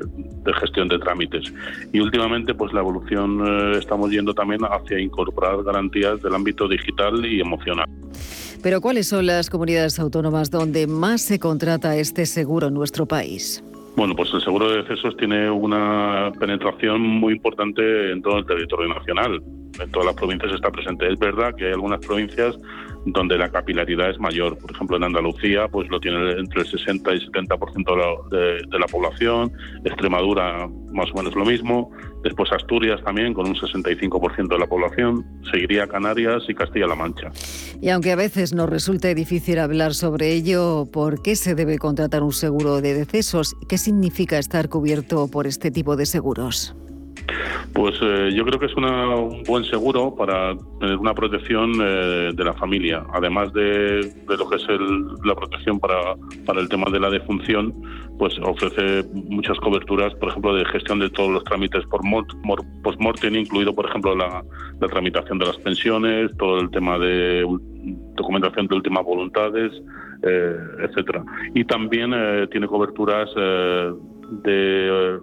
[0.60, 1.52] gestión de trámites.
[1.92, 7.26] Y últimamente, pues la evolución eh, estamos yendo también hacia incorporar garantías del ámbito digital
[7.26, 7.88] y emocional.
[8.62, 13.64] Pero ¿cuáles son las comunidades autónomas donde más se contrata este seguro en nuestro país?
[13.96, 18.94] Bueno, pues el seguro de decesos tiene una penetración muy importante en todo el territorio
[18.94, 19.42] nacional.
[19.80, 21.12] En todas las provincias está presente.
[21.12, 22.58] Es verdad que hay algunas provincias
[23.06, 24.58] donde la capilaridad es mayor.
[24.58, 28.88] Por ejemplo, en Andalucía pues lo tiene entre el 60 y 70% de de, la
[28.88, 29.52] población,
[29.84, 31.92] Extremadura más o menos lo mismo,
[32.24, 37.32] después Asturias también con un 65% de la población, seguiría Canarias y Castilla-La Mancha.
[37.82, 42.24] Y aunque a veces nos resulte difícil hablar sobre ello, ¿por qué se debe contratar
[42.24, 43.56] un seguro de decesos?
[43.68, 46.76] ¿Qué significa estar cubierto por este tipo de seguros?
[47.74, 52.44] Pues eh, yo creo que es un buen seguro para tener una protección eh, de
[52.44, 54.68] la familia, además de, lo que es
[55.24, 56.16] la protección para,
[56.60, 57.74] el tema de la defunción,
[58.20, 62.02] pues ofrece muchas coberturas, por ejemplo, de gestión de todos los trámites por
[62.84, 64.44] post-mortem, incluido, por ejemplo, la,
[64.90, 67.46] tramitación de las pensiones, todo el tema de
[68.16, 69.72] documentación de últimas voluntades,
[70.24, 71.24] eh, etcétera.
[71.56, 72.12] Y también
[72.52, 73.30] tiene coberturas
[74.44, 75.20] de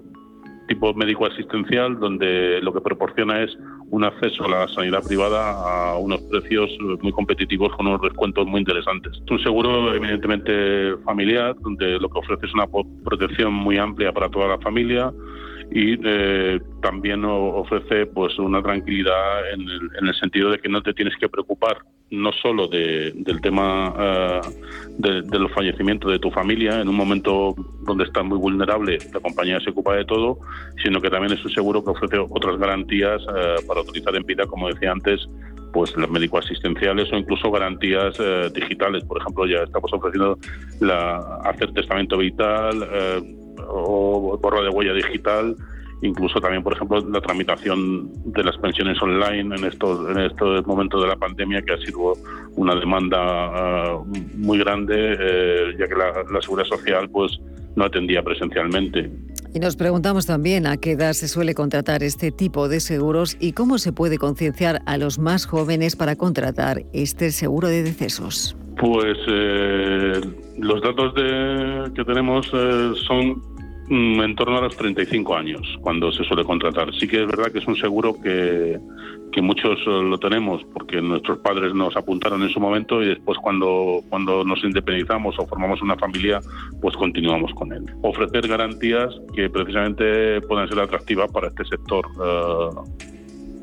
[0.69, 3.57] tipo médico asistencial donde lo que proporciona es
[3.91, 8.61] un acceso a la sanidad privada a unos precios muy competitivos con unos descuentos muy
[8.61, 9.13] interesantes.
[9.15, 12.67] Es un seguro evidentemente familiar donde lo que ofrece es una
[13.05, 15.13] protección muy amplia para toda la familia
[15.71, 20.83] y eh, también ofrece pues una tranquilidad en el, en el, sentido de que no
[20.83, 21.79] te tienes que preocupar
[22.11, 24.51] no solo de, del tema uh,
[24.97, 29.21] de, de, los fallecimientos de tu familia en un momento donde estás muy vulnerable la
[29.21, 30.39] compañía se ocupa de todo
[30.83, 34.47] sino que también es un seguro que ofrece otras garantías uh, para utilizar en vida
[34.47, 35.29] como decía antes
[35.71, 39.05] pues las médico asistenciales o incluso garantías uh, digitales.
[39.05, 40.39] Por ejemplo ya estamos ofreciendo
[40.81, 42.83] la hacer testamento vital
[43.69, 45.57] o borro de huella digital,
[46.03, 51.03] incluso también, por ejemplo, la tramitación de las pensiones online en estos, en estos momentos
[51.03, 52.15] de la pandemia, que ha sido
[52.57, 54.03] una demanda ah,
[54.37, 57.39] muy grande, eh, ya que la, Seguridad Social pues
[57.77, 59.11] no atendía presencialmente.
[59.55, 63.53] Y nos preguntamos también a qué edad se suele contratar este tipo de seguros y
[63.53, 68.57] cómo se puede concienciar a los más jóvenes para contratar este seguro de decesos.
[68.79, 70.21] Pues eh,
[70.59, 73.43] los datos de, que tenemos eh, son
[73.91, 76.93] en torno a los 35 años cuando se suele contratar.
[76.95, 78.79] Sí que es verdad que es un seguro que,
[79.33, 83.39] que muchos eh, lo tenemos porque nuestros padres nos apuntaron en su momento y después
[83.39, 86.41] cuando, cuando nos independizamos o formamos una familia,
[86.81, 87.85] pues continuamos con él.
[88.03, 92.07] Ofrecer garantías que precisamente puedan ser atractivas para este sector.
[92.23, 93.05] Eh,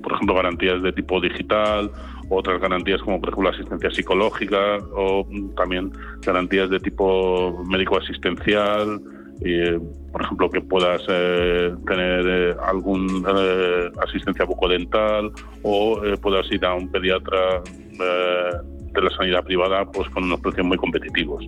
[0.01, 1.89] por ejemplo, garantías de tipo digital,
[2.29, 9.01] otras garantías como por ejemplo la asistencia psicológica o también garantías de tipo médico asistencial,
[9.41, 9.79] eh,
[10.15, 15.29] por ejemplo, que puedas eh, tener eh, algún eh, asistencia bucodental
[15.61, 20.77] o puedas ir a un pediatra de la sanidad privada pues con unos precios muy
[20.77, 21.43] competitivos.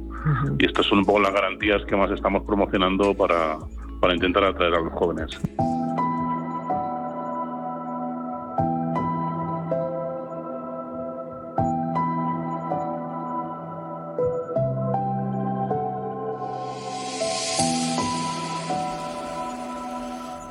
[0.60, 3.58] Y estas son un poco las garantías que más estamos promocionando para,
[4.02, 5.40] para intentar atraer a los jóvenes.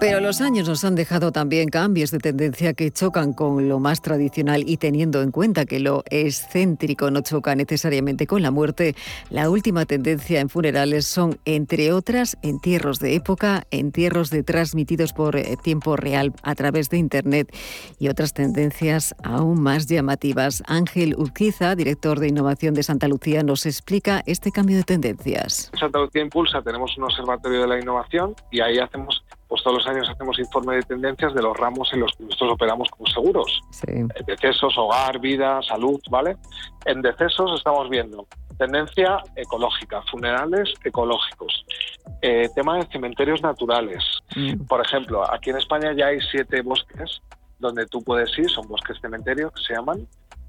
[0.09, 4.03] Pero los años nos han dejado también cambios de tendencia que chocan con lo más
[4.03, 8.95] tradicional y teniendo en cuenta que lo excéntrico no choca necesariamente con la muerte,
[9.31, 15.35] la última tendencia en funerales son, entre otras, entierros de época, entierros de transmitidos por
[15.35, 17.53] eh, tiempo real a través de Internet
[17.99, 20.63] y otras tendencias aún más llamativas.
[20.69, 25.73] Ángel Urquiza, director de innovación de Santa Lucía, nos explica este cambio de tendencias.
[25.77, 29.87] Santa Lucía Impulsa tenemos un observatorio de la innovación y ahí hacemos pues todos los
[29.87, 33.61] años hacemos informe de tendencias de los ramos en los que nosotros operamos como seguros.
[33.71, 33.93] Sí.
[34.27, 36.37] Decesos, hogar, vida, salud, ¿vale?
[36.85, 38.27] En decesos estamos viendo
[38.59, 41.65] tendencia ecológica, funerales ecológicos,
[42.23, 44.03] eh, tema de cementerios naturales.
[44.35, 44.65] Mm.
[44.67, 47.21] Por ejemplo, aquí en España ya hay siete bosques
[47.59, 50.07] donde tú puedes ir, son bosques cementerios que se llaman,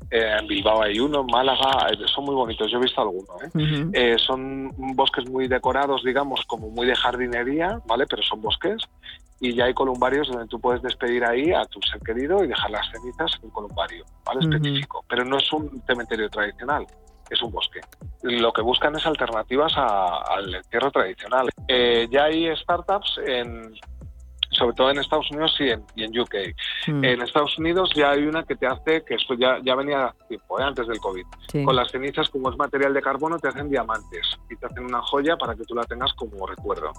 [0.10, 3.34] eh, en Bilbao hay uno, en Málaga, eh, son muy bonitos, yo he visto alguno.
[3.44, 3.90] ¿eh?
[3.94, 4.16] ¿eh?
[4.18, 8.06] son bosques muy decorados, digamos, como muy de jardinería, ¿vale?
[8.08, 8.82] Pero son bosques.
[9.40, 12.72] Y ya hay columbarios donde tú puedes despedir ahí a tu ser querido y dejar
[12.72, 14.40] las cenizas en un columbario, ¿vale?
[14.42, 15.06] Específico.
[15.08, 16.88] Pero no es un cementerio tradicional,
[17.30, 17.82] es un bosque.
[18.24, 21.50] Lo que buscan es alternativas al entierro tradicional.
[22.10, 23.76] ya hay startups en
[24.58, 26.36] sobre todo en Estados Unidos y en, y en UK.
[26.88, 27.04] Hmm.
[27.04, 30.60] En Estados Unidos ya hay una que te hace, que esto ya, ya venía tiempo,
[30.60, 30.64] ¿eh?
[30.64, 31.26] antes del COVID.
[31.66, 35.02] Con las cenizas, como es material de carbono, te hacen diamantes y te hacen una
[35.02, 36.92] joya para que tú la tengas como recuerdo.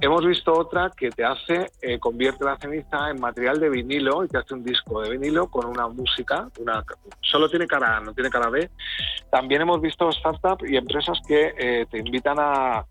[0.00, 4.28] Hemos visto otra que te hace, eh, convierte la ceniza en material de vinilo y
[4.28, 6.84] te hace un disco de vinilo con una música, una,
[7.22, 8.68] solo tiene cara A, no tiene cara B.
[9.30, 12.84] También hemos visto startups y empresas que eh, te invitan a,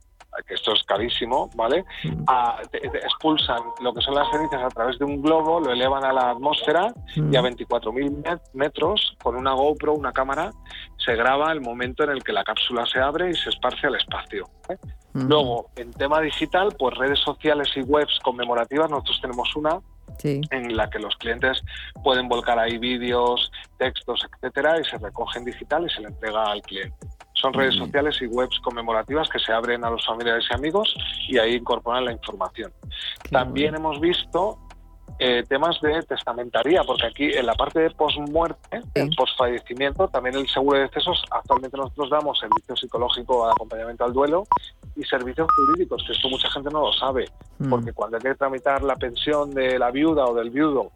[0.47, 1.85] que esto es carísimo, ¿vale?
[2.27, 5.71] A- te- te expulsan lo que son las cenizas a través de un globo, lo
[5.71, 10.51] elevan a la atmósfera y a 24.000 met- metros, con una GoPro, una cámara,
[10.97, 13.95] se graba el momento en el que la cápsula se abre y se esparce al
[13.95, 14.49] espacio.
[14.69, 14.77] ¿eh?
[15.13, 19.79] Luego, en tema digital, pues redes sociales y webs conmemorativas, nosotros tenemos una
[20.19, 20.39] Sí.
[20.51, 21.61] en la que los clientes
[22.03, 26.51] pueden volcar ahí vídeos, textos, etcétera, y se recoge en digital y se le entrega
[26.51, 26.95] al cliente.
[27.45, 30.95] Son redes sociales y webs conmemorativas que se abren a los familiares y amigos
[31.27, 32.73] y ahí incorporan la información.
[33.29, 34.58] También hemos visto
[35.19, 38.81] eh, temas de testamentaría, porque aquí en la parte de posmuerte,
[39.15, 44.45] posfallecimiento, también el seguro de decesos, actualmente nosotros damos servicio psicológico de acompañamiento al duelo
[44.95, 47.25] y servicios jurídicos, que esto mucha gente no lo sabe,
[47.69, 50.91] porque cuando hay que tramitar la pensión de la viuda o del viudo,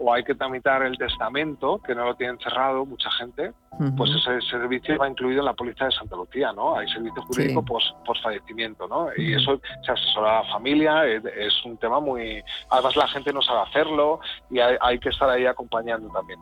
[0.00, 3.52] o hay que tramitar el testamento, que no lo tienen cerrado mucha gente,
[3.96, 6.76] pues ese servicio va incluido en la póliza de Santa Lucía, ¿no?
[6.76, 7.66] Hay servicio jurídico Sí.
[8.04, 9.08] pos, fallecimiento, ¿no?
[9.16, 12.42] Y eso se asesora a la familia, es, es un tema muy...
[12.70, 16.40] Además la gente no sabe hacerlo y hay, hay que estar ahí acompañando también.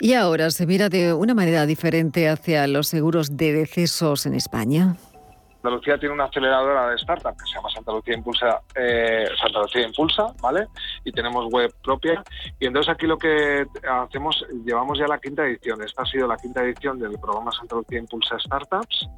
[0.00, 4.94] Y ahora se mira de una manera diferente hacia los seguros de decesos en España.
[5.60, 9.60] Santa Lucía tiene una aceleradora de startup que se llama Santa Lucía Impulsa, eh, Santa
[9.60, 10.68] Lucía Impulsa, ¿vale?
[11.02, 12.22] Y tenemos web propia.
[12.60, 15.82] Y entonces aquí lo que hacemos, llevamos ya la quinta edición.
[15.82, 19.08] Esta ha sido la quinta edición del programa Santa Lucía Impulsa Startups.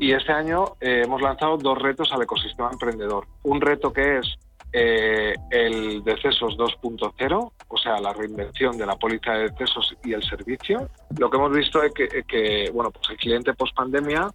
[0.00, 3.26] Y este año eh, hemos lanzado dos retos al ecosistema emprendedor.
[3.42, 4.38] Un reto que es
[4.72, 10.22] eh, el decesos 2.0, o sea, la reinvención de la póliza de decesos y el
[10.22, 10.88] servicio.
[11.18, 14.30] Lo que hemos visto es que, que, bueno, pues el cliente post pandemia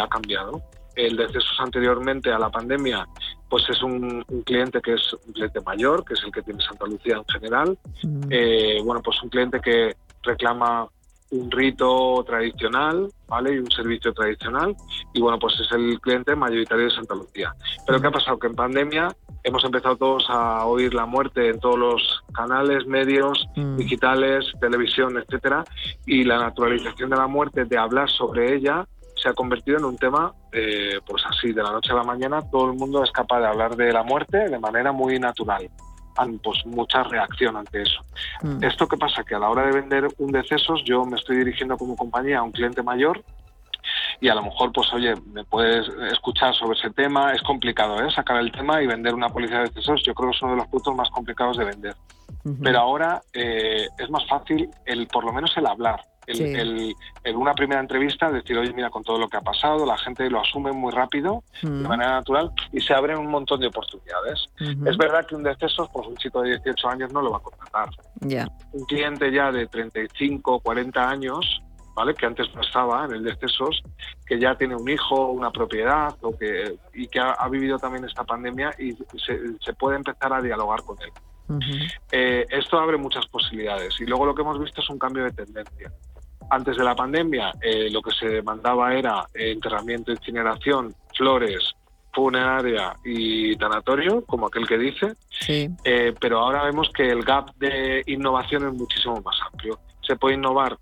[0.00, 0.60] ha cambiado.
[0.98, 3.06] El decesos anteriormente a la pandemia,
[3.48, 6.60] pues es un, un, cliente que es un cliente mayor, que es el que tiene
[6.60, 7.78] Santa Lucía en general.
[8.30, 10.88] Eh, bueno, pues un cliente que reclama
[11.30, 13.54] un rito tradicional, ¿vale?
[13.54, 14.74] Y un servicio tradicional.
[15.12, 17.54] Y bueno, pues es el cliente mayoritario de Santa Lucía.
[17.86, 18.38] Pero ¿qué ha pasado?
[18.38, 19.08] Que en pandemia
[19.44, 25.64] hemos empezado todos a oír la muerte en todos los canales, medios, digitales, televisión, etcétera,
[26.06, 28.86] y la naturalización de la muerte, de hablar sobre ella,
[29.20, 32.42] se ha convertido en un tema, eh, pues así, de la noche a la mañana,
[32.50, 35.68] todo el mundo es capaz de hablar de la muerte de manera muy natural.
[36.16, 38.00] Han, pues mucha reacción ante eso.
[38.42, 38.64] Mm.
[38.64, 39.22] ¿Esto qué pasa?
[39.22, 42.42] Que a la hora de vender un decesos, yo me estoy dirigiendo como compañía a
[42.42, 43.22] un cliente mayor
[44.20, 47.32] y a lo mejor, pues oye, me puedes escuchar sobre ese tema.
[47.32, 48.10] Es complicado, ¿eh?
[48.10, 50.58] Sacar el tema y vender una póliza de decesos, yo creo que es uno de
[50.58, 51.94] los puntos más complicados de vender.
[52.44, 52.58] Uh -huh.
[52.62, 56.00] Pero ahora eh, es más fácil, el por lo menos el hablar.
[56.28, 56.44] El, sí.
[56.44, 59.96] el, en una primera entrevista decir, oye, mira, con todo lo que ha pasado, la
[59.96, 64.46] gente lo asume muy rápido, de manera natural, y se abren un montón de oportunidades.
[64.60, 67.40] Es verdad que un decesos, pues un chico de 18 años no lo va a
[67.40, 67.88] contratar.
[68.26, 68.46] Yeah.
[68.72, 71.62] Un cliente ya de 35, 40 años,
[71.96, 72.12] ¿vale?
[72.14, 73.82] que antes no estaba en el decesos,
[74.26, 78.04] que ya tiene un hijo, una propiedad, o que, y que ha, ha vivido también
[78.04, 81.10] esta pandemia y se, se puede empezar a dialogar con él.
[81.48, 81.92] Uh -huh.
[82.12, 85.30] eh, esto abre muchas posibilidades y luego lo que hemos visto es un cambio de
[85.30, 85.90] tendencia.
[86.50, 91.74] Antes de la pandemia eh, lo que se mandaba era enterramiento, incineración, flores,
[92.12, 95.68] funeraria y tanatorio, como aquel que dice, sí.
[95.84, 99.78] eh, pero ahora vemos que el gap de innovación es muchísimo más amplio.
[100.00, 100.76] Se puede innovar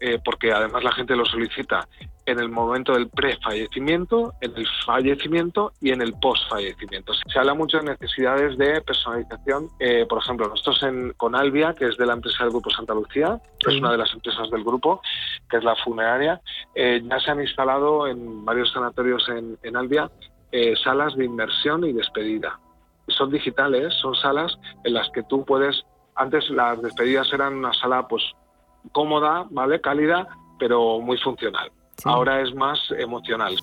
[0.00, 1.86] eh, porque además la gente lo solicita
[2.30, 7.12] en el momento del prefallecimiento, en el fallecimiento y en el postfallecimiento.
[7.14, 9.68] Se habla mucho de necesidades de personalización.
[9.78, 12.94] Eh, por ejemplo, nosotros en, con Albia, que es de la empresa del Grupo Santa
[12.94, 15.02] Lucía, que es una de las empresas del grupo,
[15.48, 16.40] que es la funeraria,
[16.74, 20.10] eh, ya se han instalado en varios sanatorios en, en Albia
[20.52, 22.58] eh, salas de inmersión y despedida.
[23.08, 28.06] Son digitales, son salas en las que tú puedes, antes las despedidas eran una sala
[28.06, 28.22] pues
[28.92, 29.80] cómoda, ¿vale?
[29.80, 31.70] Cálida, pero muy funcional.
[32.02, 32.08] Sí.
[32.08, 33.56] Ahora es más emocional.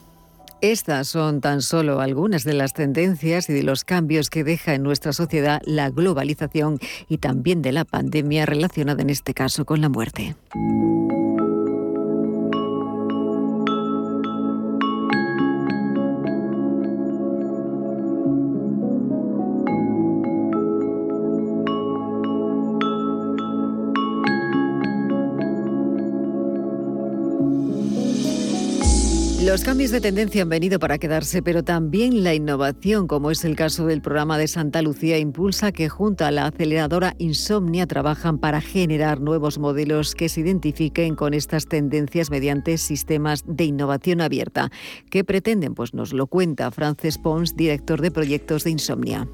[0.62, 4.82] Estas son tan solo algunas de las tendencias y de los cambios que deja en
[4.82, 9.90] nuestra sociedad la globalización y también de la pandemia relacionada en este caso con la
[9.90, 10.36] muerte.
[29.58, 33.56] Los cambios de tendencia han venido para quedarse, pero también la innovación, como es el
[33.56, 38.62] caso del programa de Santa Lucía Impulsa, que junto a la aceleradora Insomnia trabajan para
[38.62, 44.70] generar nuevos modelos que se identifiquen con estas tendencias mediante sistemas de innovación abierta.
[45.10, 45.74] ¿Qué pretenden?
[45.74, 49.28] Pues nos lo cuenta Frances Pons, director de proyectos de Insomnia.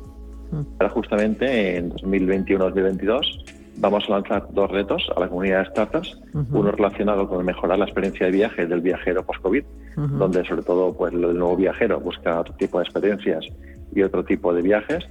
[0.94, 6.20] Justamente en 2021-2022 vamos a lanzar dos retos a la comunidad de startups,
[6.52, 9.64] uno relacionado con mejorar la experiencia de viaje del viajero post-COVID,
[9.96, 13.46] donde sobre todo pues el nuevo viajero busca otro tipo de experiencias
[13.94, 15.06] y otro tipo de viajes,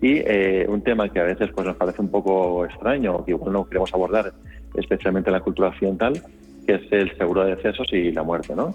[0.00, 3.52] y eh, un tema que a veces pues nos parece un poco extraño, que igual
[3.52, 4.32] no queremos abordar,
[4.74, 6.20] especialmente en la cultura occidental,
[6.66, 8.74] que es el seguro de decesos y la muerte, ¿no?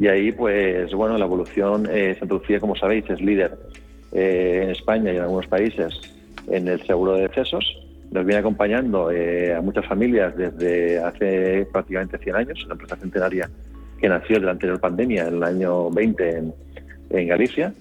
[0.00, 3.58] Y ahí, pues, bueno, la evolución, eh, Santa Lucía, como sabéis, es líder
[4.12, 5.94] eh, en España y en algunos países
[6.48, 7.64] en el seguro de decesos,
[8.10, 13.50] nos viene acompañando eh, a muchas familias desde hace prácticamente 100 años, una empresa centenaria
[13.98, 16.42] que nació de la anterior pandemia en el año 20
[17.10, 17.72] en, Galicia.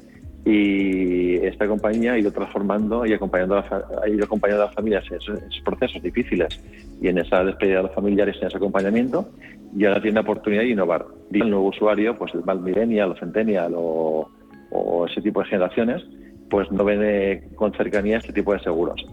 [0.46, 5.04] Y esta compañía ha ido transformando y acompañando a, ha ido acompañando a las familias
[5.10, 6.62] en esos, procesos difíciles
[7.02, 9.28] y en esa despedida de los familiares, en ese acompañamiento.
[9.76, 11.06] Y ahora tiene la oportunidad de innovar.
[11.32, 14.30] El nuevo usuario, pues el mal millennial o centennial o,
[14.70, 16.04] o ese tipo de generaciones,
[16.50, 19.04] pues no ven con cercanía este tipo de seguros.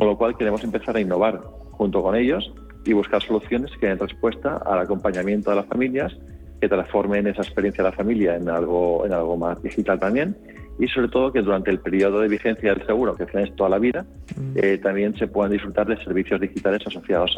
[0.00, 1.42] Con lo cual queremos empezar a innovar
[1.72, 2.50] junto con ellos
[2.86, 6.16] y buscar soluciones que den respuesta al acompañamiento de las familias,
[6.58, 10.34] que transformen esa experiencia de la familia en algo, en algo más digital también
[10.78, 13.78] y sobre todo que durante el periodo de vigencia del seguro, que es toda la
[13.78, 14.52] vida, mm.
[14.56, 17.36] eh, también se puedan disfrutar de servicios digitales asociados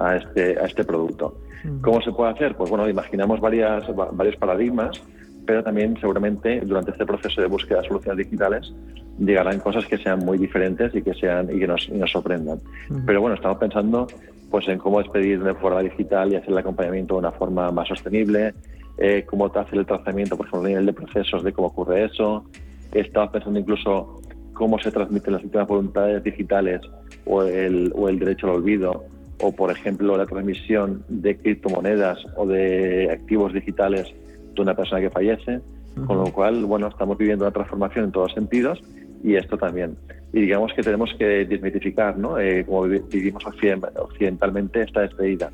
[0.00, 1.38] a, este, a este producto.
[1.64, 1.82] Mm.
[1.82, 2.56] ¿Cómo se puede hacer?
[2.56, 3.84] Pues bueno, imaginamos varias,
[4.14, 5.02] varios paradigmas
[5.46, 8.72] pero también seguramente durante este proceso de búsqueda de soluciones digitales
[9.18, 12.58] llegarán cosas que sean muy diferentes y que sean y que nos, nos sorprendan.
[13.06, 14.06] Pero bueno, estamos pensando
[14.50, 17.88] pues en cómo despedir de forma digital y hacer el acompañamiento de una forma más
[17.88, 18.54] sostenible,
[18.98, 22.44] eh, cómo hacer el tratamiento, por ejemplo, a nivel de procesos, de cómo ocurre eso.
[22.92, 24.20] Estamos pensando incluso
[24.52, 26.82] cómo se transmiten las últimas voluntades digitales
[27.24, 29.04] o el, o el derecho al olvido,
[29.40, 34.14] o por ejemplo la transmisión de criptomonedas o de activos digitales
[34.54, 35.60] de una persona que fallece,
[36.06, 38.82] con lo cual, bueno, estamos viviendo una transformación en todos sentidos
[39.22, 39.96] y esto también.
[40.32, 42.38] Y digamos que tenemos que desmitificar, ¿no?
[42.38, 45.50] Eh, como vivimos occidentalmente esta despedida.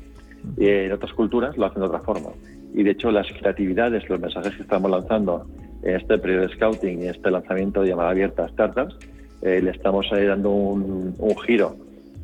[0.57, 2.29] Y en otras culturas lo hacen de otra forma.
[2.73, 5.45] Y de hecho las creatividades, los mensajes que estamos lanzando
[5.83, 8.95] en este periodo de scouting y este lanzamiento de llamada abierta a startups,
[9.41, 11.75] eh, le estamos dando un, giro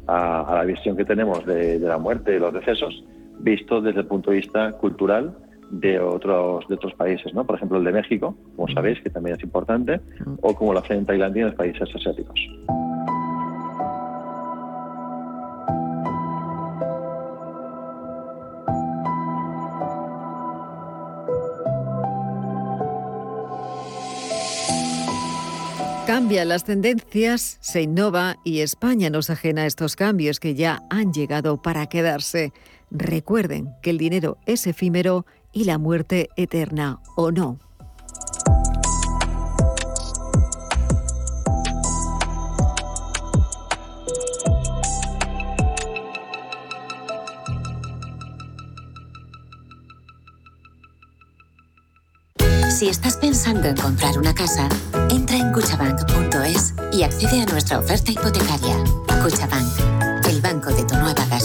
[0.08, 3.04] a, la visión que tenemos de, de la muerte y los decesos,
[3.40, 5.36] visto desde el punto de vista cultural
[5.72, 7.46] de otros, de otros países, ¿no?
[7.46, 10.00] Por ejemplo, el de México, como sabéis, que también es importante,
[10.42, 12.40] o como lo hacen en Tailandia y en los países asiáticos.
[26.06, 30.84] Cambian las tendencias, se innova y España no se ajena a estos cambios que ya
[30.92, 32.54] han llegado para quedarse.
[32.92, 35.26] Recuerden que el dinero es efímero
[35.56, 37.58] y la muerte eterna o no.
[52.70, 54.68] Si estás pensando en comprar una casa,
[55.10, 58.76] entra en cuchabank.es y accede a nuestra oferta hipotecaria.
[59.24, 61.45] Cuchabank, el banco de tu nueva casa.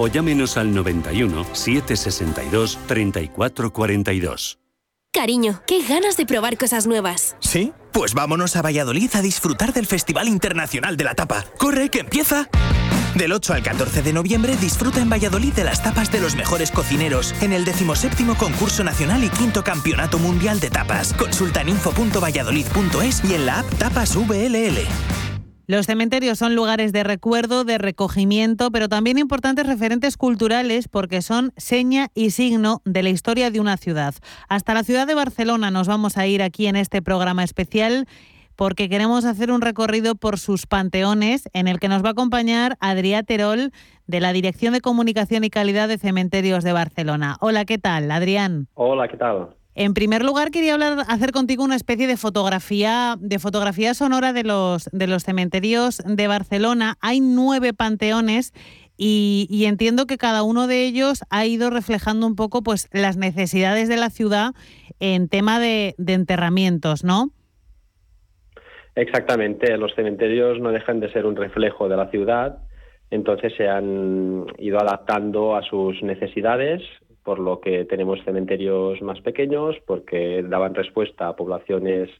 [0.00, 4.58] o llámenos al 91 762 3442.
[5.12, 7.36] Cariño, qué ganas de probar cosas nuevas.
[7.40, 7.72] ¿Sí?
[7.92, 11.44] Pues vámonos a Valladolid a disfrutar del Festival Internacional de la Tapa.
[11.58, 12.48] ¡Corre, que empieza!
[13.14, 16.70] Del 8 al 14 de noviembre disfruta en Valladolid de las tapas de los mejores
[16.70, 21.12] cocineros en el 17 concurso nacional y quinto campeonato mundial de tapas.
[21.12, 25.29] Consulta en info.valladolid.es y en la app Tapas VLL.
[25.70, 31.52] Los cementerios son lugares de recuerdo, de recogimiento, pero también importantes referentes culturales porque son
[31.56, 34.12] seña y signo de la historia de una ciudad.
[34.48, 38.08] Hasta la ciudad de Barcelona nos vamos a ir aquí en este programa especial
[38.56, 42.76] porque queremos hacer un recorrido por sus panteones en el que nos va a acompañar
[42.80, 43.70] Adrià Terol
[44.08, 47.36] de la Dirección de Comunicación y Calidad de Cementerios de Barcelona.
[47.40, 48.66] Hola, ¿qué tal, Adrián?
[48.74, 49.50] Hola, ¿qué tal?
[49.74, 54.42] En primer lugar, quería hablar, hacer contigo una especie de fotografía, de fotografía sonora de
[54.42, 56.96] los, de los cementerios de Barcelona.
[57.00, 58.52] Hay nueve panteones
[59.02, 63.88] y, entiendo que cada uno de ellos ha ido reflejando un poco pues, las necesidades
[63.88, 64.50] de la ciudad
[64.98, 67.30] en tema de, enterramientos, ¿no?
[68.94, 72.58] Exactamente, los cementerios no dejan de ser un reflejo de la ciudad,
[73.10, 76.82] entonces se han ido adaptando a sus necesidades,
[77.30, 82.10] por lo que tenemos cementerios más pequeños, porque daban respuesta a poblaciones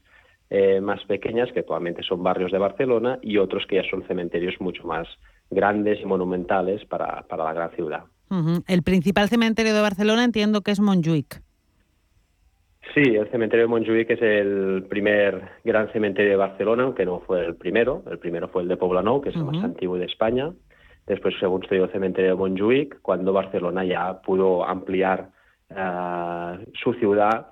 [0.49, 4.55] eh, más pequeñas, que actualmente son barrios de Barcelona, y otros que ya son cementerios
[4.61, 5.09] mucho más
[5.49, 8.03] grandes y monumentales para, la gran ciudad.
[8.69, 11.41] El principal cementerio de Barcelona entiendo que es Montjuic.
[12.93, 17.45] Sí, el cementerio de Montjuic es el primer gran cementerio de Barcelona, aunque no fue
[17.45, 18.01] el primero.
[18.09, 20.53] El primero fue el de Poblenou, que es el más antiguo de España.
[21.07, 25.29] Después se construyó el cementerio de Montjuic, cuando Barcelona ya pudo ampliar
[25.69, 27.47] eh, su ciudad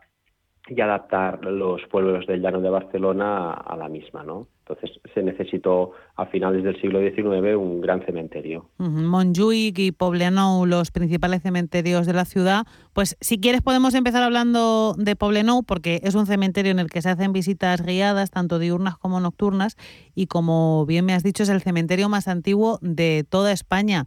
[0.68, 4.47] y adaptar los pueblos del llano de Barcelona a, la misma, ¿no?
[4.70, 8.70] Entonces se necesitó a finales del siglo XIX un gran cementerio.
[8.78, 12.67] Montjuic y Poblenou, los principales cementerios de la ciudad.
[12.93, 17.01] Pues si quieres podemos empezar hablando de Poblenou porque es un cementerio en el que
[17.01, 19.76] se hacen visitas guiadas, tanto diurnas como nocturnas,
[20.13, 24.05] y como bien me has dicho es el cementerio más antiguo de toda España.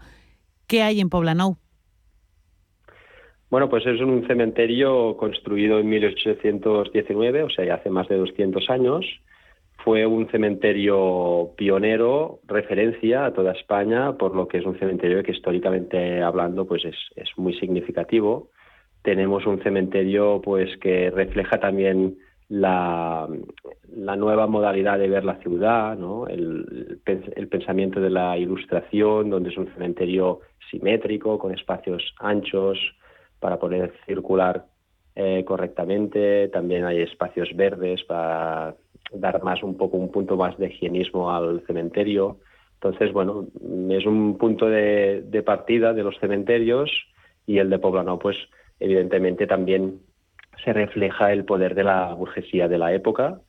[0.69, 1.57] ¿Qué hay en Poblenou?
[3.51, 8.71] Bueno, pues es un cementerio construido en 1819, o sea, ya hace más de 200
[8.71, 9.05] años.
[9.85, 15.33] Fue un cementerio pionero, referencia a toda España, por lo que es un cementerio que
[15.33, 18.51] históricamente hablando pues es, muy significativo.
[19.03, 22.17] Tenemos un cementerio pues que refleja también
[22.49, 23.29] la,
[23.89, 26.29] nueva modalidad de ver la ciudad, ¿no?
[26.29, 32.79] el, el, pensamiento de la ilustración, donde es un cementerio simétrico, con espacios anchos,
[33.41, 34.67] para poder circular
[35.17, 36.49] eh, correctamente.
[36.49, 38.77] También hay espacios verdes para
[39.13, 42.39] dar más un poco un punto más de higienismo al cementerio.
[42.75, 43.47] Entonces, bueno,
[43.91, 46.91] es un punto de, partida de los cementerios
[47.47, 48.37] y el de Poblano, pues
[48.81, 50.01] evidentemente también
[50.65, 53.41] se refleja el poder de la burguesía de la época.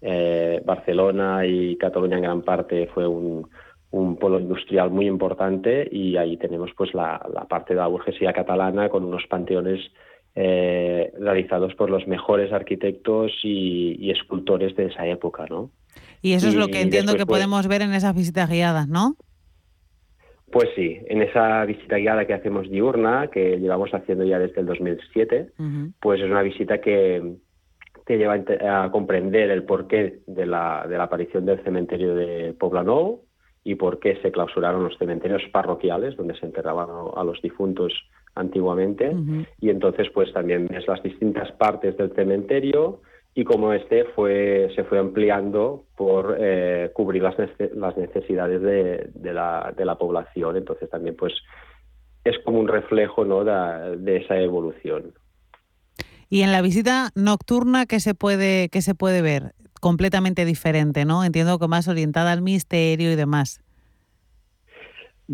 [0.00, 3.48] Eh, Barcelona y Cataluña en gran parte fue un,
[3.92, 8.88] un polo industrial muy importante y ahí tenemos pues la, parte de la burguesía catalana
[8.88, 9.80] con unos panteones
[10.34, 15.70] eh, realizados por los mejores arquitectos y, escultores de esa época, ¿no?
[16.22, 19.16] Y eso es lo que entiendo que pues podemos ver en esas visitas guiadas, ¿no?
[20.50, 24.66] Pues sí, en esa visita guiada que hacemos diurna, que llevamos haciendo ya desde el
[24.66, 25.50] 2007,
[26.00, 27.36] pues es una visita que,
[28.04, 33.22] te lleva a comprender el porqué de la, de la aparición del cementerio de Poblenou,
[33.64, 37.92] y por qué se clausuraron los cementerios parroquiales donde se enterraban a los difuntos
[38.34, 39.14] antiguamente
[39.60, 43.00] y entonces pues también ves las distintas partes del cementerio
[43.34, 47.36] y cómo este fue se fue ampliando por eh, cubrir las,
[47.74, 51.34] las necesidades de, de, la, de, la, población entonces también pues
[52.24, 53.44] es como un reflejo ¿no?
[53.44, 55.12] de, de esa evolución
[56.30, 59.52] y en la visita nocturna qué se puede qué se puede ver
[59.82, 61.24] completamente diferente, ¿no?
[61.24, 63.60] Entiendo que más orientada al misterio y demás.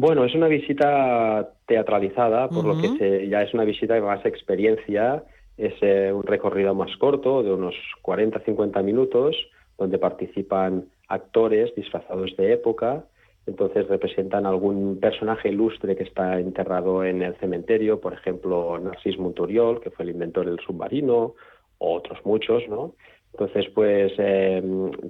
[0.00, 5.24] Bueno, es una visita teatralizada, por lo que ya es una visita de más experiencia.
[5.56, 7.74] Es eh, un recorrido más corto, de unos
[8.04, 9.34] 40-50 minutos,
[9.76, 13.06] donde participan actores disfrazados de época.
[13.48, 19.80] Entonces representan algún personaje ilustre que está enterrado en el cementerio, por ejemplo, Narcís Monturiol,
[19.80, 21.34] que fue el inventor del submarino,
[21.78, 22.94] o otros muchos, ¿no?
[23.38, 24.60] Entonces, pues eh,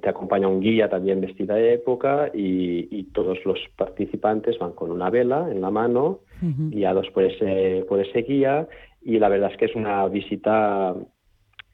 [0.02, 5.08] te acompaña un guía también vestida de época y, todos los participantes van con una
[5.08, 8.68] vela en la mano, guiados por ese, por ese guía.
[9.00, 10.94] Y la verdad es que es una visita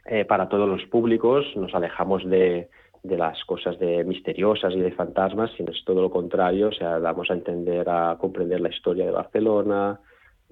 [0.07, 1.45] eh, para todos los públicos.
[1.57, 2.69] Nos alejamos de,
[3.03, 6.69] las cosas de misteriosas y de fantasmas, sino es todo lo contrario.
[6.69, 10.01] O sea, damos a entender, a comprender la historia de Barcelona,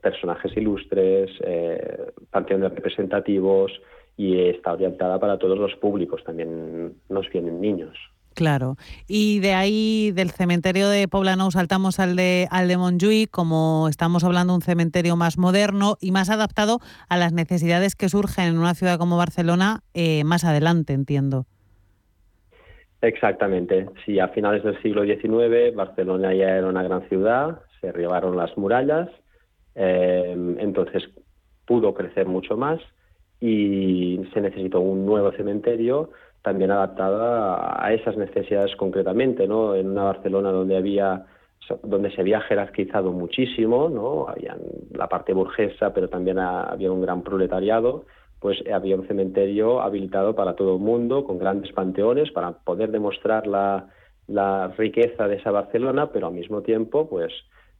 [0.02, 3.70] personajes ilustres, eh, panteones representativos
[4.22, 7.96] y está orientada para todos los públicos, también nos vienen niños.
[8.34, 8.76] Claro.
[9.08, 14.22] Y de ahí, del cementerio de Poblenou, saltamos al de, al de Montjuïc, como estamos
[14.22, 18.74] hablando, un cementerio más moderno y más adaptado a las necesidades que surgen en una
[18.74, 21.44] ciudad como Barcelona eh, más adelante, entiendo.
[23.02, 23.86] Exactamente.
[24.06, 28.56] Sí, a finales del siglo XIX Barcelona ya era una gran ciudad, se arribaron las
[28.56, 29.08] murallas,
[29.74, 31.10] eh, entonces
[31.66, 32.80] pudo crecer mucho más
[33.42, 36.10] y se necesitó un nuevo cementerio
[36.42, 39.74] también adaptada a esas necesidades concretamente, ¿no?
[39.74, 41.26] En una Barcelona donde había
[41.82, 44.28] donde se había jerarquizado muchísimo, ¿no?
[44.28, 44.56] Había
[44.92, 48.04] la parte burguesa, pero también había un gran proletariado,
[48.40, 53.46] pues había un cementerio habilitado para todo el mundo, con grandes panteones, para poder demostrar
[53.46, 53.88] la,
[54.26, 57.32] la riqueza de esa Barcelona, pero al mismo tiempo, pues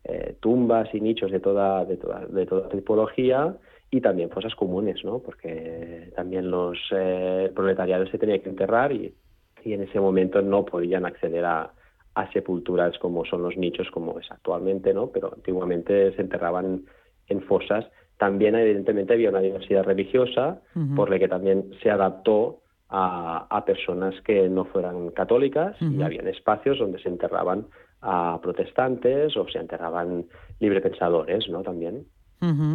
[0.05, 3.57] eh, tumbas y nichos de toda, de toda, de toda tipología
[3.95, 5.19] y también fosas comunes, ¿no?
[5.19, 9.15] Porque también los eh, proletariados se tenían que enterrar y,
[9.63, 11.75] y, en ese momento no podían acceder a,
[12.15, 15.09] a, sepulturas como son los nichos como es actualmente, ¿no?
[15.09, 16.87] Pero antiguamente se enterraban
[17.29, 17.85] en fosas.
[18.17, 20.63] También evidentemente había una diversidad religiosa,
[20.97, 26.29] por la que también se adaptó a, a personas que no fueran católicas y habían
[26.29, 27.67] espacios donde se enterraban
[28.01, 30.25] a protestantes o se enterraban
[30.61, 31.63] librepensadores, ¿no?
[31.63, 32.07] También.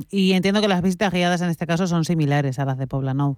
[0.09, 3.37] Y entiendo que las visitas guiadas en este caso son similares a las de Poblenou.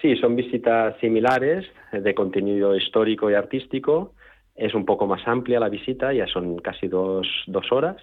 [0.00, 4.14] Sí, son visitas similares de contenido histórico y artístico.
[4.56, 7.96] Es un poco más amplia la visita, ya son casi dos, dos horas,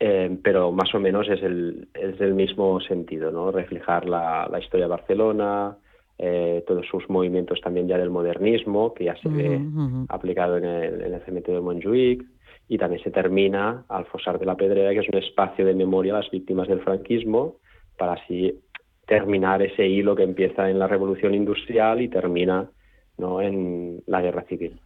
[0.00, 3.52] eh, pero más o menos es el, es del mismo sentido, ¿no?
[3.52, 5.76] Reflejar la, la historia de Barcelona,
[6.18, 9.60] eh, todos sus movimientos también ya del modernismo, que ya se ve
[10.08, 12.24] aplicado en el, en el cementerio de Montjuic,
[12.68, 16.14] y también se termina al Fosar de la Pedrera, que es un espacio de memoria
[16.14, 17.56] a las víctimas del franquismo,
[17.96, 18.60] para así
[19.06, 22.68] terminar ese hilo que empieza en la revolución industrial y termina
[23.18, 23.40] ¿no?
[23.40, 24.80] en la guerra civil.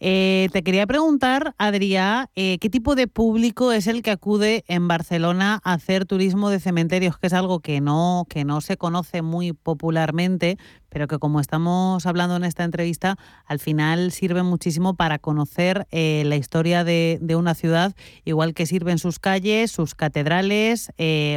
[0.00, 4.88] Eh, te quería preguntar, Adrià, eh, ¿qué tipo de público es el que acude en
[4.88, 7.18] Barcelona a hacer turismo de cementerios?
[7.18, 10.58] Que es algo que no, que no se conoce muy popularmente,
[10.88, 16.22] pero que como estamos hablando en esta entrevista, al final sirve muchísimo para conocer eh,
[16.26, 20.90] la historia de, una ciudad, igual que sirven sus calles, sus catedrales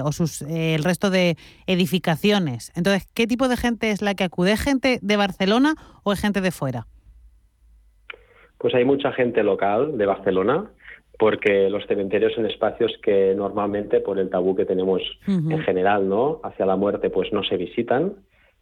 [0.03, 1.37] o sus, el resto de
[1.67, 2.71] edificaciones.
[2.75, 4.53] Entonces, ¿qué tipo de gente es la que acude?
[4.53, 6.87] ¿Es gente de Barcelona o es gente de fuera?
[8.59, 10.69] Pues hay mucha gente local de Barcelona,
[11.17, 16.39] porque los cementerios son espacios que normalmente, por el tabú que tenemos en general, ¿no?
[16.43, 18.13] Hacia la muerte, pues no se visitan.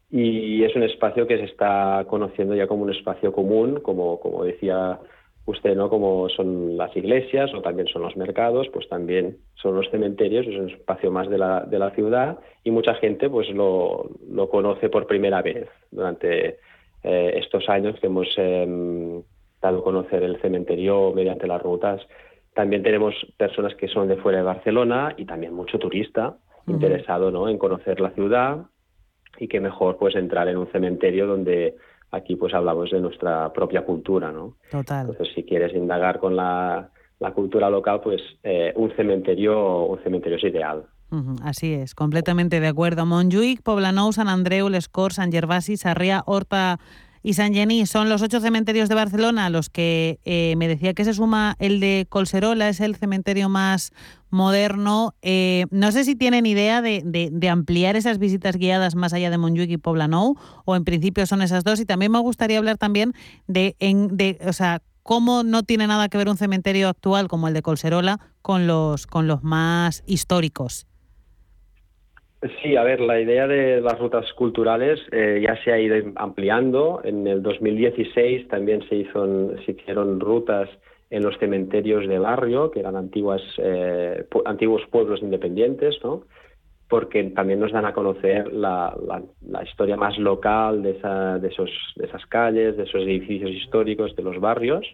[0.09, 4.43] Y es un espacio que se está conociendo ya como un espacio común, como, como
[4.43, 4.99] decía
[5.45, 5.89] usted, ¿no?
[5.89, 10.55] Como son las iglesias o también son los mercados, pues también son los cementerios, es
[10.55, 14.89] un espacio más de la, de la ciudad y mucha gente pues lo, lo conoce
[14.89, 16.57] por primera vez durante
[17.03, 19.21] eh, estos años que hemos eh,
[19.61, 22.01] dado a conocer el cementerio mediante las rutas.
[22.53, 26.37] También tenemos personas que son de fuera de Barcelona y también mucho turista
[26.67, 27.47] interesado ¿no?
[27.49, 28.65] en conocer la ciudad
[29.39, 31.75] y que mejor pues entrar en un cementerio donde
[32.11, 34.55] aquí pues hablamos de nuestra propia cultura, ¿no?
[34.71, 35.07] Total.
[35.07, 36.89] Entonces si quieres indagar con la,
[37.19, 40.85] la cultura local, pues eh, un cementerio un cementerio es ideal.
[41.43, 43.05] así es, completamente de acuerdo.
[43.05, 46.79] Montjuïc, Poblenou, San Andreu, Les Corts, San Gervasi, Sarrià, Horta
[47.27, 50.93] y San Gení son los ocho cementerios de Barcelona a los que eh, me decía
[50.93, 53.91] que se suma el de Colserola, es el cementerio más
[54.29, 55.13] moderno.
[55.21, 59.69] Eh, no sé si tienen idea de, ampliar esas visitas guiadas más allá de Montjuic
[59.71, 61.81] y Poblenou, o en principio son esas dos.
[61.81, 63.11] Y también me gustaría hablar también
[63.45, 67.49] de, en, de o sea, cómo no tiene nada que ver un cementerio actual como
[67.49, 70.87] el de Colserola con los, con los más históricos.
[72.61, 77.01] Sí, a ver, la idea de las rutas culturales eh, ya se ha ido ampliando.
[77.03, 80.69] En el 2016 también se, hizo, hicieron rutas
[81.09, 86.23] en los cementerios de barrio, que eran antiguas, eh, antiguos pueblos independientes, ¿no?
[86.89, 88.95] porque también nos dan a conocer la,
[89.45, 94.15] la, historia más local de, esa, de, esos, de esas calles, de esos edificios históricos,
[94.15, 94.85] de los barrios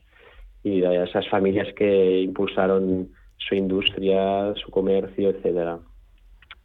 [0.63, 5.79] y de esas familias que impulsaron su industria, su comercio, etcétera.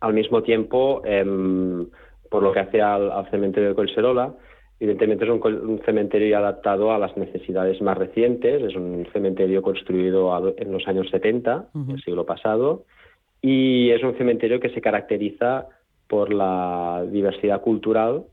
[0.00, 1.86] Al mismo tiempo, em,
[2.30, 4.34] por lo que hace al, cementerio de Colserola,
[4.78, 10.72] evidentemente es un, cementerio adaptado a las necesidades más recientes, es un cementerio construido en
[10.72, 12.84] los años 70 del siglo pasado
[13.42, 15.66] y es un cementerio que se caracteriza
[16.06, 18.24] por la diversidad cultural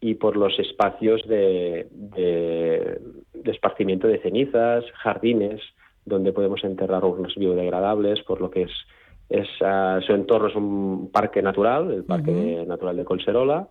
[0.00, 2.98] y por los espacios de, de,
[3.34, 5.60] de, esparcimiento de cenizas, jardines,
[6.06, 8.72] donde podemos enterrar urnas biodegradables, por lo que es
[9.30, 13.68] es, uh, su entorno es un parque natural, el Parque Natural de Colserola,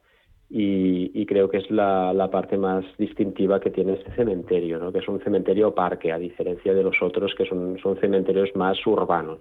[0.51, 4.91] y, creo que es la, la, parte más distintiva que tiene este cementerio, ¿no?
[4.91, 8.77] que es un cementerio parque, a diferencia de los otros que son, son cementerios más
[8.87, 9.39] urbanos.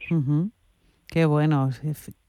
[1.11, 1.71] Qué bueno.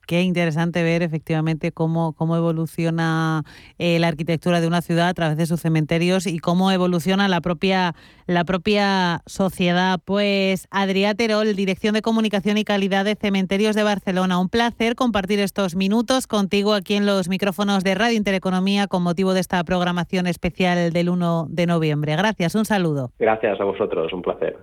[0.09, 3.43] Qué interesante ver efectivamente cómo, cómo evoluciona
[3.77, 7.41] eh, la arquitectura de una ciudad a través de sus cementerios y cómo evoluciona la
[7.41, 7.93] propia,
[8.25, 9.99] la propia sociedad.
[10.03, 14.39] Pues Adrià Terol, Dirección de Comunicación y Calidad de Cementerios de Barcelona.
[14.39, 19.35] Un placer compartir estos minutos contigo aquí en los micrófonos de Radio Intereconomía con motivo
[19.35, 22.15] de esta programación especial del 1 de noviembre.
[22.15, 23.11] Gracias, un saludo.
[23.19, 24.57] Gracias a vosotros, un placer.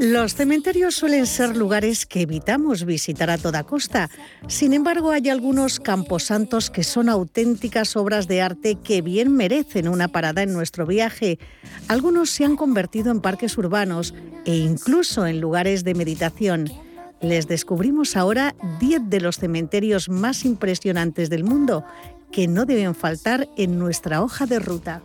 [0.00, 4.08] Los cementerios suelen ser lugares que evitamos visitar a toda costa.
[4.48, 10.08] Sin embargo, hay algunos camposantos que son auténticas obras de arte que bien merecen una
[10.08, 11.38] parada en nuestro viaje.
[11.86, 14.14] Algunos se han convertido en parques urbanos
[14.46, 16.72] e incluso en lugares de meditación.
[17.20, 21.84] Les descubrimos ahora 10 de los cementerios más impresionantes del mundo
[22.32, 25.02] que no deben faltar en nuestra hoja de ruta.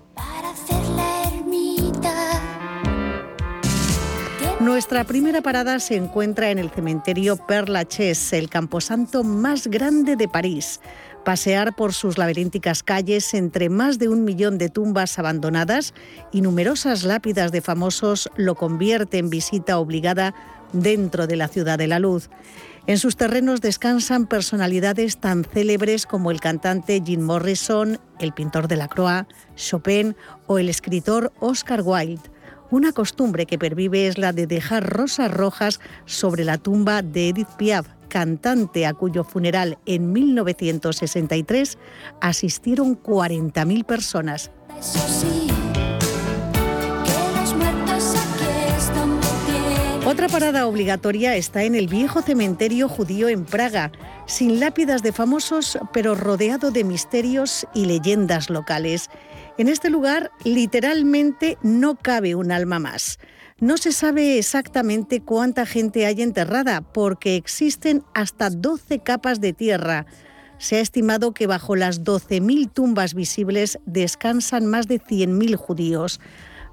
[4.66, 10.28] Nuestra primera parada se encuentra en el cementerio Père Lachaise, el camposanto más grande de
[10.28, 10.82] París.
[11.24, 15.94] Pasear por sus laberínticas calles entre más de un millón de tumbas abandonadas
[16.32, 20.34] y numerosas lápidas de famosos lo convierte en visita obligada
[20.74, 22.32] dentro de la ciudad de la luz.
[22.88, 28.78] En sus terrenos descansan personalidades tan célebres como el cantante Jim Morrison, el pintor de
[28.78, 30.16] la Croix, Chopin
[30.48, 32.35] o el escritor Oscar Wilde.
[32.72, 37.50] Una costumbre que pervive es la de dejar rosas rojas sobre la tumba de Edith
[37.58, 41.78] Piaf, cantante a cuyo funeral en 1963
[42.22, 44.52] asistieron 40.000 personas.
[50.06, 53.92] Otra parada obligatoria está en el viejo cementerio judío en Praga,
[54.28, 59.10] sin lápidas de famosos, pero rodeado de misterios y leyendas locales.
[59.58, 63.18] En este lugar literalmente no cabe un alma más.
[63.60, 70.06] No se sabe exactamente cuánta gente hay enterrada porque existen hasta 12 capas de tierra.
[70.60, 76.20] Se ha estimado que bajo las 12.000 tumbas visibles descansan más de 100.000 judíos.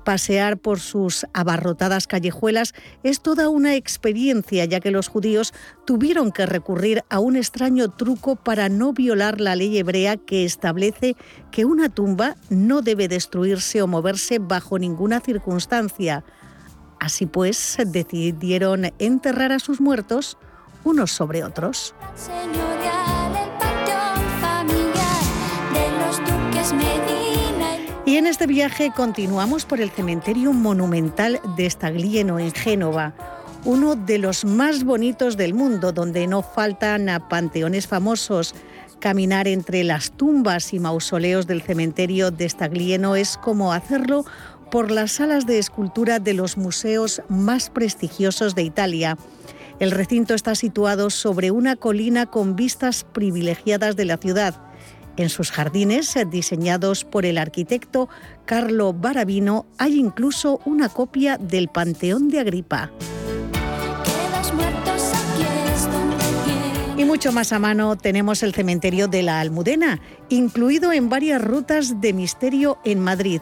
[0.05, 5.55] Pasear por sus abarrotadas callejuelas es toda una experiencia, ya que los judíos
[5.87, 11.17] tuvieron que recurrir a un extraño truco para no violar la ley hebrea que establece
[11.51, 16.25] que una tumba no debe destruirse o moverse bajo ninguna circunstancia.
[16.99, 20.39] Así pues, decidieron enterrar a sus muertos
[20.85, 21.95] unos sobre otros.
[28.13, 33.15] Y en este viaje continuamos por el cementerio monumental de Staglieno, en Génova,
[33.65, 38.55] uno de los más bonitos del mundo, donde no faltan a panteones famosos.
[38.99, 44.27] Caminar entre las tumbas y mausoleos del cementerio de Staglieno es como hacerlo
[44.71, 49.17] por las salas de escultura de los museos más prestigiosos de Italia.
[49.81, 54.72] El recinto está situado sobre una colina con vistas privilegiadas de la ciudad
[55.17, 58.09] en sus jardines, diseñados por el arquitecto
[58.45, 62.91] Carlo Barabino, hay incluso una copia del Panteón de Agripa.
[66.97, 72.01] Y mucho más a mano tenemos el cementerio de la Almudena, incluido en varias rutas
[72.01, 73.41] de misterio en Madrid.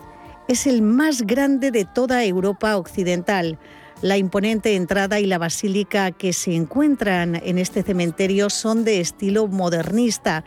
[0.48, 3.58] Es el más grande de toda Europa occidental.
[4.02, 9.46] La imponente entrada y la basílica que se encuentran en este cementerio son de estilo
[9.46, 10.42] modernista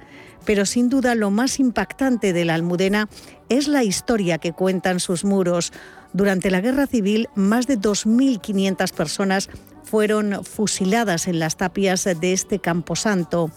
[0.46, 3.10] pero sin duda lo más impactante de la Almudena
[3.50, 5.72] es la historia que cuentan sus muros.
[6.14, 9.50] Durante la Guerra Civil, más de 2.500 personas
[9.84, 13.52] fueron fusiladas en las tapias de este camposanto.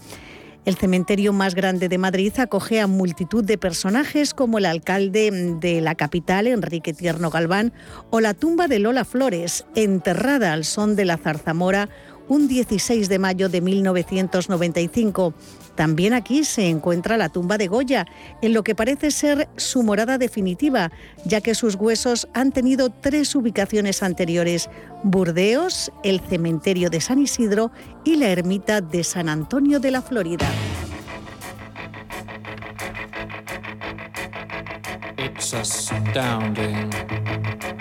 [0.66, 5.30] El cementerio más grande de Madrid acoge a multitud de personajes como el alcalde
[5.60, 7.72] de la capital, Enrique Tierno Galván,
[8.10, 11.88] o la tumba de Lola Flores, enterrada al son de la zarzamora
[12.28, 15.34] un 16 de mayo de 1995.
[15.76, 18.06] También aquí se encuentra la tumba de Goya,
[18.40, 20.90] en lo que parece ser su morada definitiva,
[21.24, 24.70] ya que sus huesos han tenido tres ubicaciones anteriores,
[25.04, 27.70] Burdeos, el cementerio de San Isidro
[28.04, 30.48] y la ermita de San Antonio de la Florida.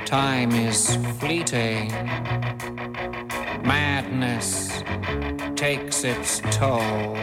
[0.05, 1.89] Time is fleeting.
[3.65, 4.83] Madness
[5.55, 7.15] takes its toll.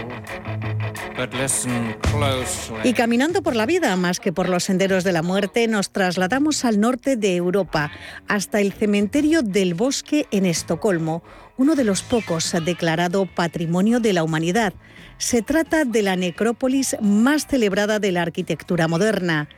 [2.85, 6.65] Y caminando por la vida, más que por los senderos de la muerte, nos trasladamos
[6.65, 7.93] al norte de Europa,
[8.29, 11.23] hasta el cementerio del bosque en Estocolmo,
[11.57, 14.75] uno de los pocos declarado Patrimonio de la Humanidad.
[15.19, 19.49] Se trata de la necrópolis más celebrada de la arquitectura moderna.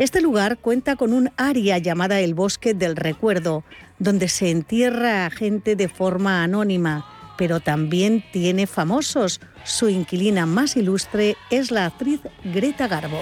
[0.00, 3.64] Este lugar cuenta con un área llamada el Bosque del Recuerdo,
[3.98, 7.04] donde se entierra a gente de forma anónima,
[7.36, 9.42] pero también tiene famosos.
[9.62, 13.20] Su inquilina más ilustre es la actriz Greta Garbo.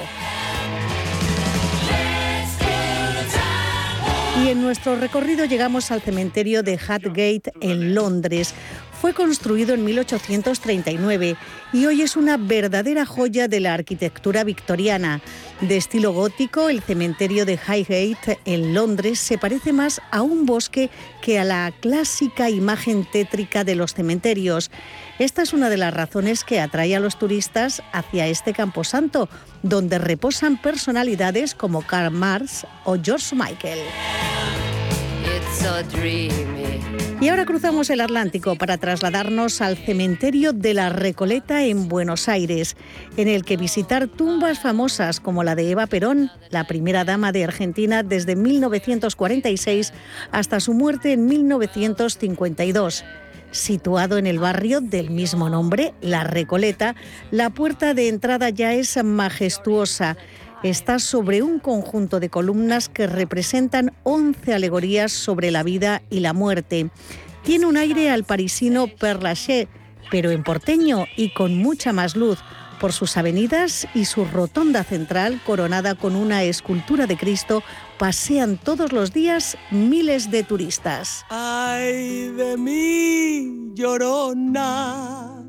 [4.44, 8.54] Y en nuestro recorrido llegamos al cementerio de Hatgate en Londres.
[9.00, 11.36] Fue construido en 1839
[11.72, 15.20] y hoy es una verdadera joya de la arquitectura victoriana.
[15.60, 20.90] De estilo gótico, el cementerio de Highgate en Londres se parece más a un bosque
[21.22, 24.68] que a la clásica imagen tétrica de los cementerios.
[25.20, 29.28] Esta es una de las razones que atrae a los turistas hacia este camposanto,
[29.62, 33.78] donde reposan personalidades como Karl Marx o George Michael.
[37.20, 42.76] Y ahora cruzamos el Atlántico para trasladarnos al cementerio de la Recoleta en Buenos Aires,
[43.16, 47.42] en el que visitar tumbas famosas como la de Eva Perón, la primera dama de
[47.42, 49.92] Argentina desde 1946
[50.30, 53.04] hasta su muerte en 1952.
[53.50, 56.94] Situado en el barrio del mismo nombre, La Recoleta,
[57.32, 60.16] la puerta de entrada ya es majestuosa
[60.62, 66.32] está sobre un conjunto de columnas que representan 11 alegorías sobre la vida y la
[66.32, 66.90] muerte.
[67.42, 69.68] Tiene un aire al parisino Père
[70.10, 72.38] pero en porteño y con mucha más luz
[72.80, 77.62] por sus avenidas y su rotonda central coronada con una escultura de Cristo
[77.98, 81.24] pasean todos los días miles de turistas.
[81.28, 85.47] Ay de mí, llorona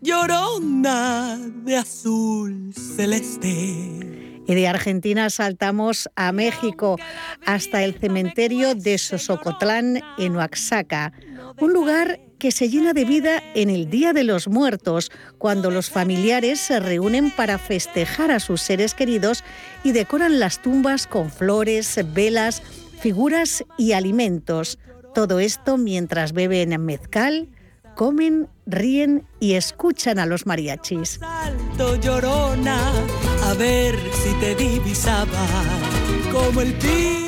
[0.00, 4.42] llorona de azul celeste.
[4.46, 6.96] Y de Argentina saltamos a México,
[7.46, 11.12] hasta el cementerio de Sosocotlán en Oaxaca,
[11.60, 15.90] un lugar que se llena de vida en el Día de los Muertos, cuando los
[15.90, 19.44] familiares se reúnen para festejar a sus seres queridos
[19.84, 22.62] y decoran las tumbas con flores, velas,
[22.98, 24.78] figuras y alimentos.
[25.14, 27.50] Todo esto mientras beben mezcal,
[28.00, 31.20] comen, ríen y escuchan a los mariachis.
[31.22, 31.50] a
[33.58, 34.54] ver si te
[36.32, 36.74] como el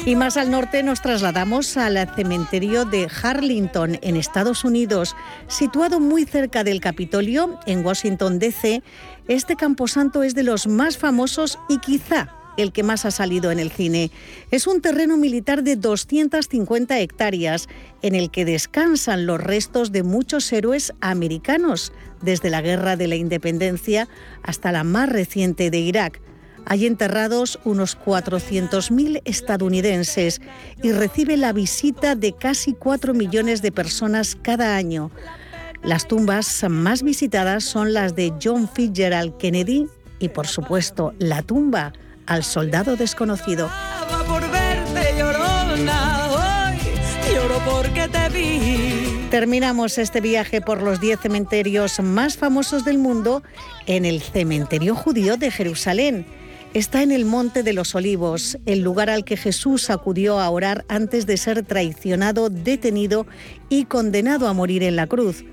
[0.07, 5.14] Y más al norte nos trasladamos al cementerio de Harlington, en Estados Unidos,
[5.47, 8.83] situado muy cerca del Capitolio, en Washington, D.C.
[9.29, 13.59] Este camposanto es de los más famosos y quizá el que más ha salido en
[13.59, 14.11] el cine.
[14.50, 17.68] Es un terreno militar de 250 hectáreas
[18.03, 23.16] en el que descansan los restos de muchos héroes americanos, desde la Guerra de la
[23.16, 24.09] Independencia
[24.42, 26.20] hasta la más reciente de Irak.
[26.64, 30.40] Hay enterrados unos 400.000 estadounidenses
[30.82, 35.11] y recibe la visita de casi 4 millones de personas cada año.
[35.82, 39.88] Las tumbas más visitadas son las de John Fitzgerald Kennedy
[40.20, 41.92] y, por supuesto, la tumba
[42.27, 43.70] al soldado desconocido.
[49.31, 53.43] Terminamos este viaje por los 10 cementerios más famosos del mundo
[53.87, 56.27] en el cementerio judío de Jerusalén.
[56.75, 60.85] Está en el Monte de los Olivos, el lugar al que Jesús acudió a orar
[60.89, 63.27] antes de ser traicionado, detenido
[63.68, 65.45] y condenado a morir en la cruz.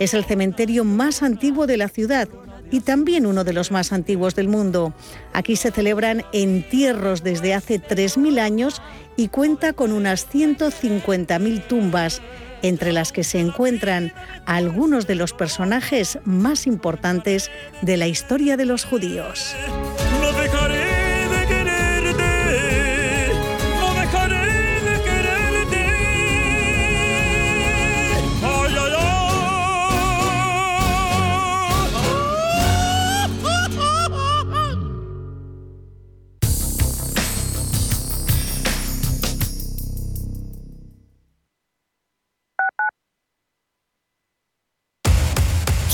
[0.00, 2.28] Es el cementerio más antiguo de la ciudad
[2.70, 4.94] y también uno de los más antiguos del mundo.
[5.32, 8.82] Aquí se celebran entierros desde hace 3.000 años
[9.16, 12.20] y cuenta con unas 150.000 tumbas,
[12.62, 14.12] entre las que se encuentran
[14.46, 17.50] algunos de los personajes más importantes
[17.82, 19.54] de la historia de los judíos.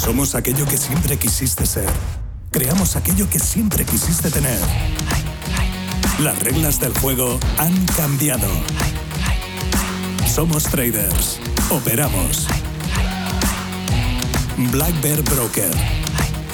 [0.04, 1.88] Somos aquello que siempre quisiste ser.
[2.50, 4.58] Creamos aquello que siempre quisiste tener.
[6.18, 8.48] Las reglas del juego han cambiado.
[10.26, 11.38] Somos traders.
[11.70, 12.48] Operamos.
[14.72, 15.70] Black Bear Broker.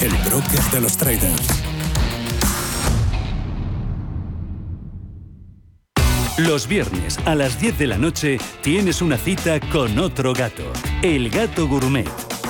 [0.03, 1.46] El broker de los traders.
[6.36, 10.70] Los viernes a las 10 de la noche tienes una cita con otro gato.
[11.01, 12.28] El gato gourmet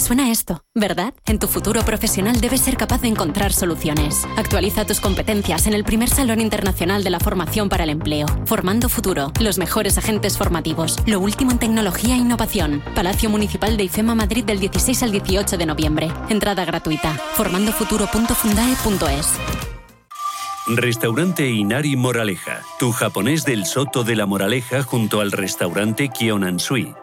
[0.00, 1.14] Suena esto, ¿verdad?
[1.26, 4.26] En tu futuro profesional debes ser capaz de encontrar soluciones.
[4.36, 8.26] Actualiza tus competencias en el primer Salón Internacional de la Formación para el Empleo.
[8.46, 12.82] Formando Futuro, los mejores agentes formativos, lo último en tecnología e innovación.
[12.94, 16.10] Palacio Municipal de IFEMA Madrid del 16 al 18 de noviembre.
[16.28, 17.12] Entrada gratuita.
[17.34, 19.28] formandofuturo.fundae.es.
[20.66, 26.94] Restaurante Inari Moraleja, tu japonés del Soto de la Moraleja junto al restaurante Kionansui.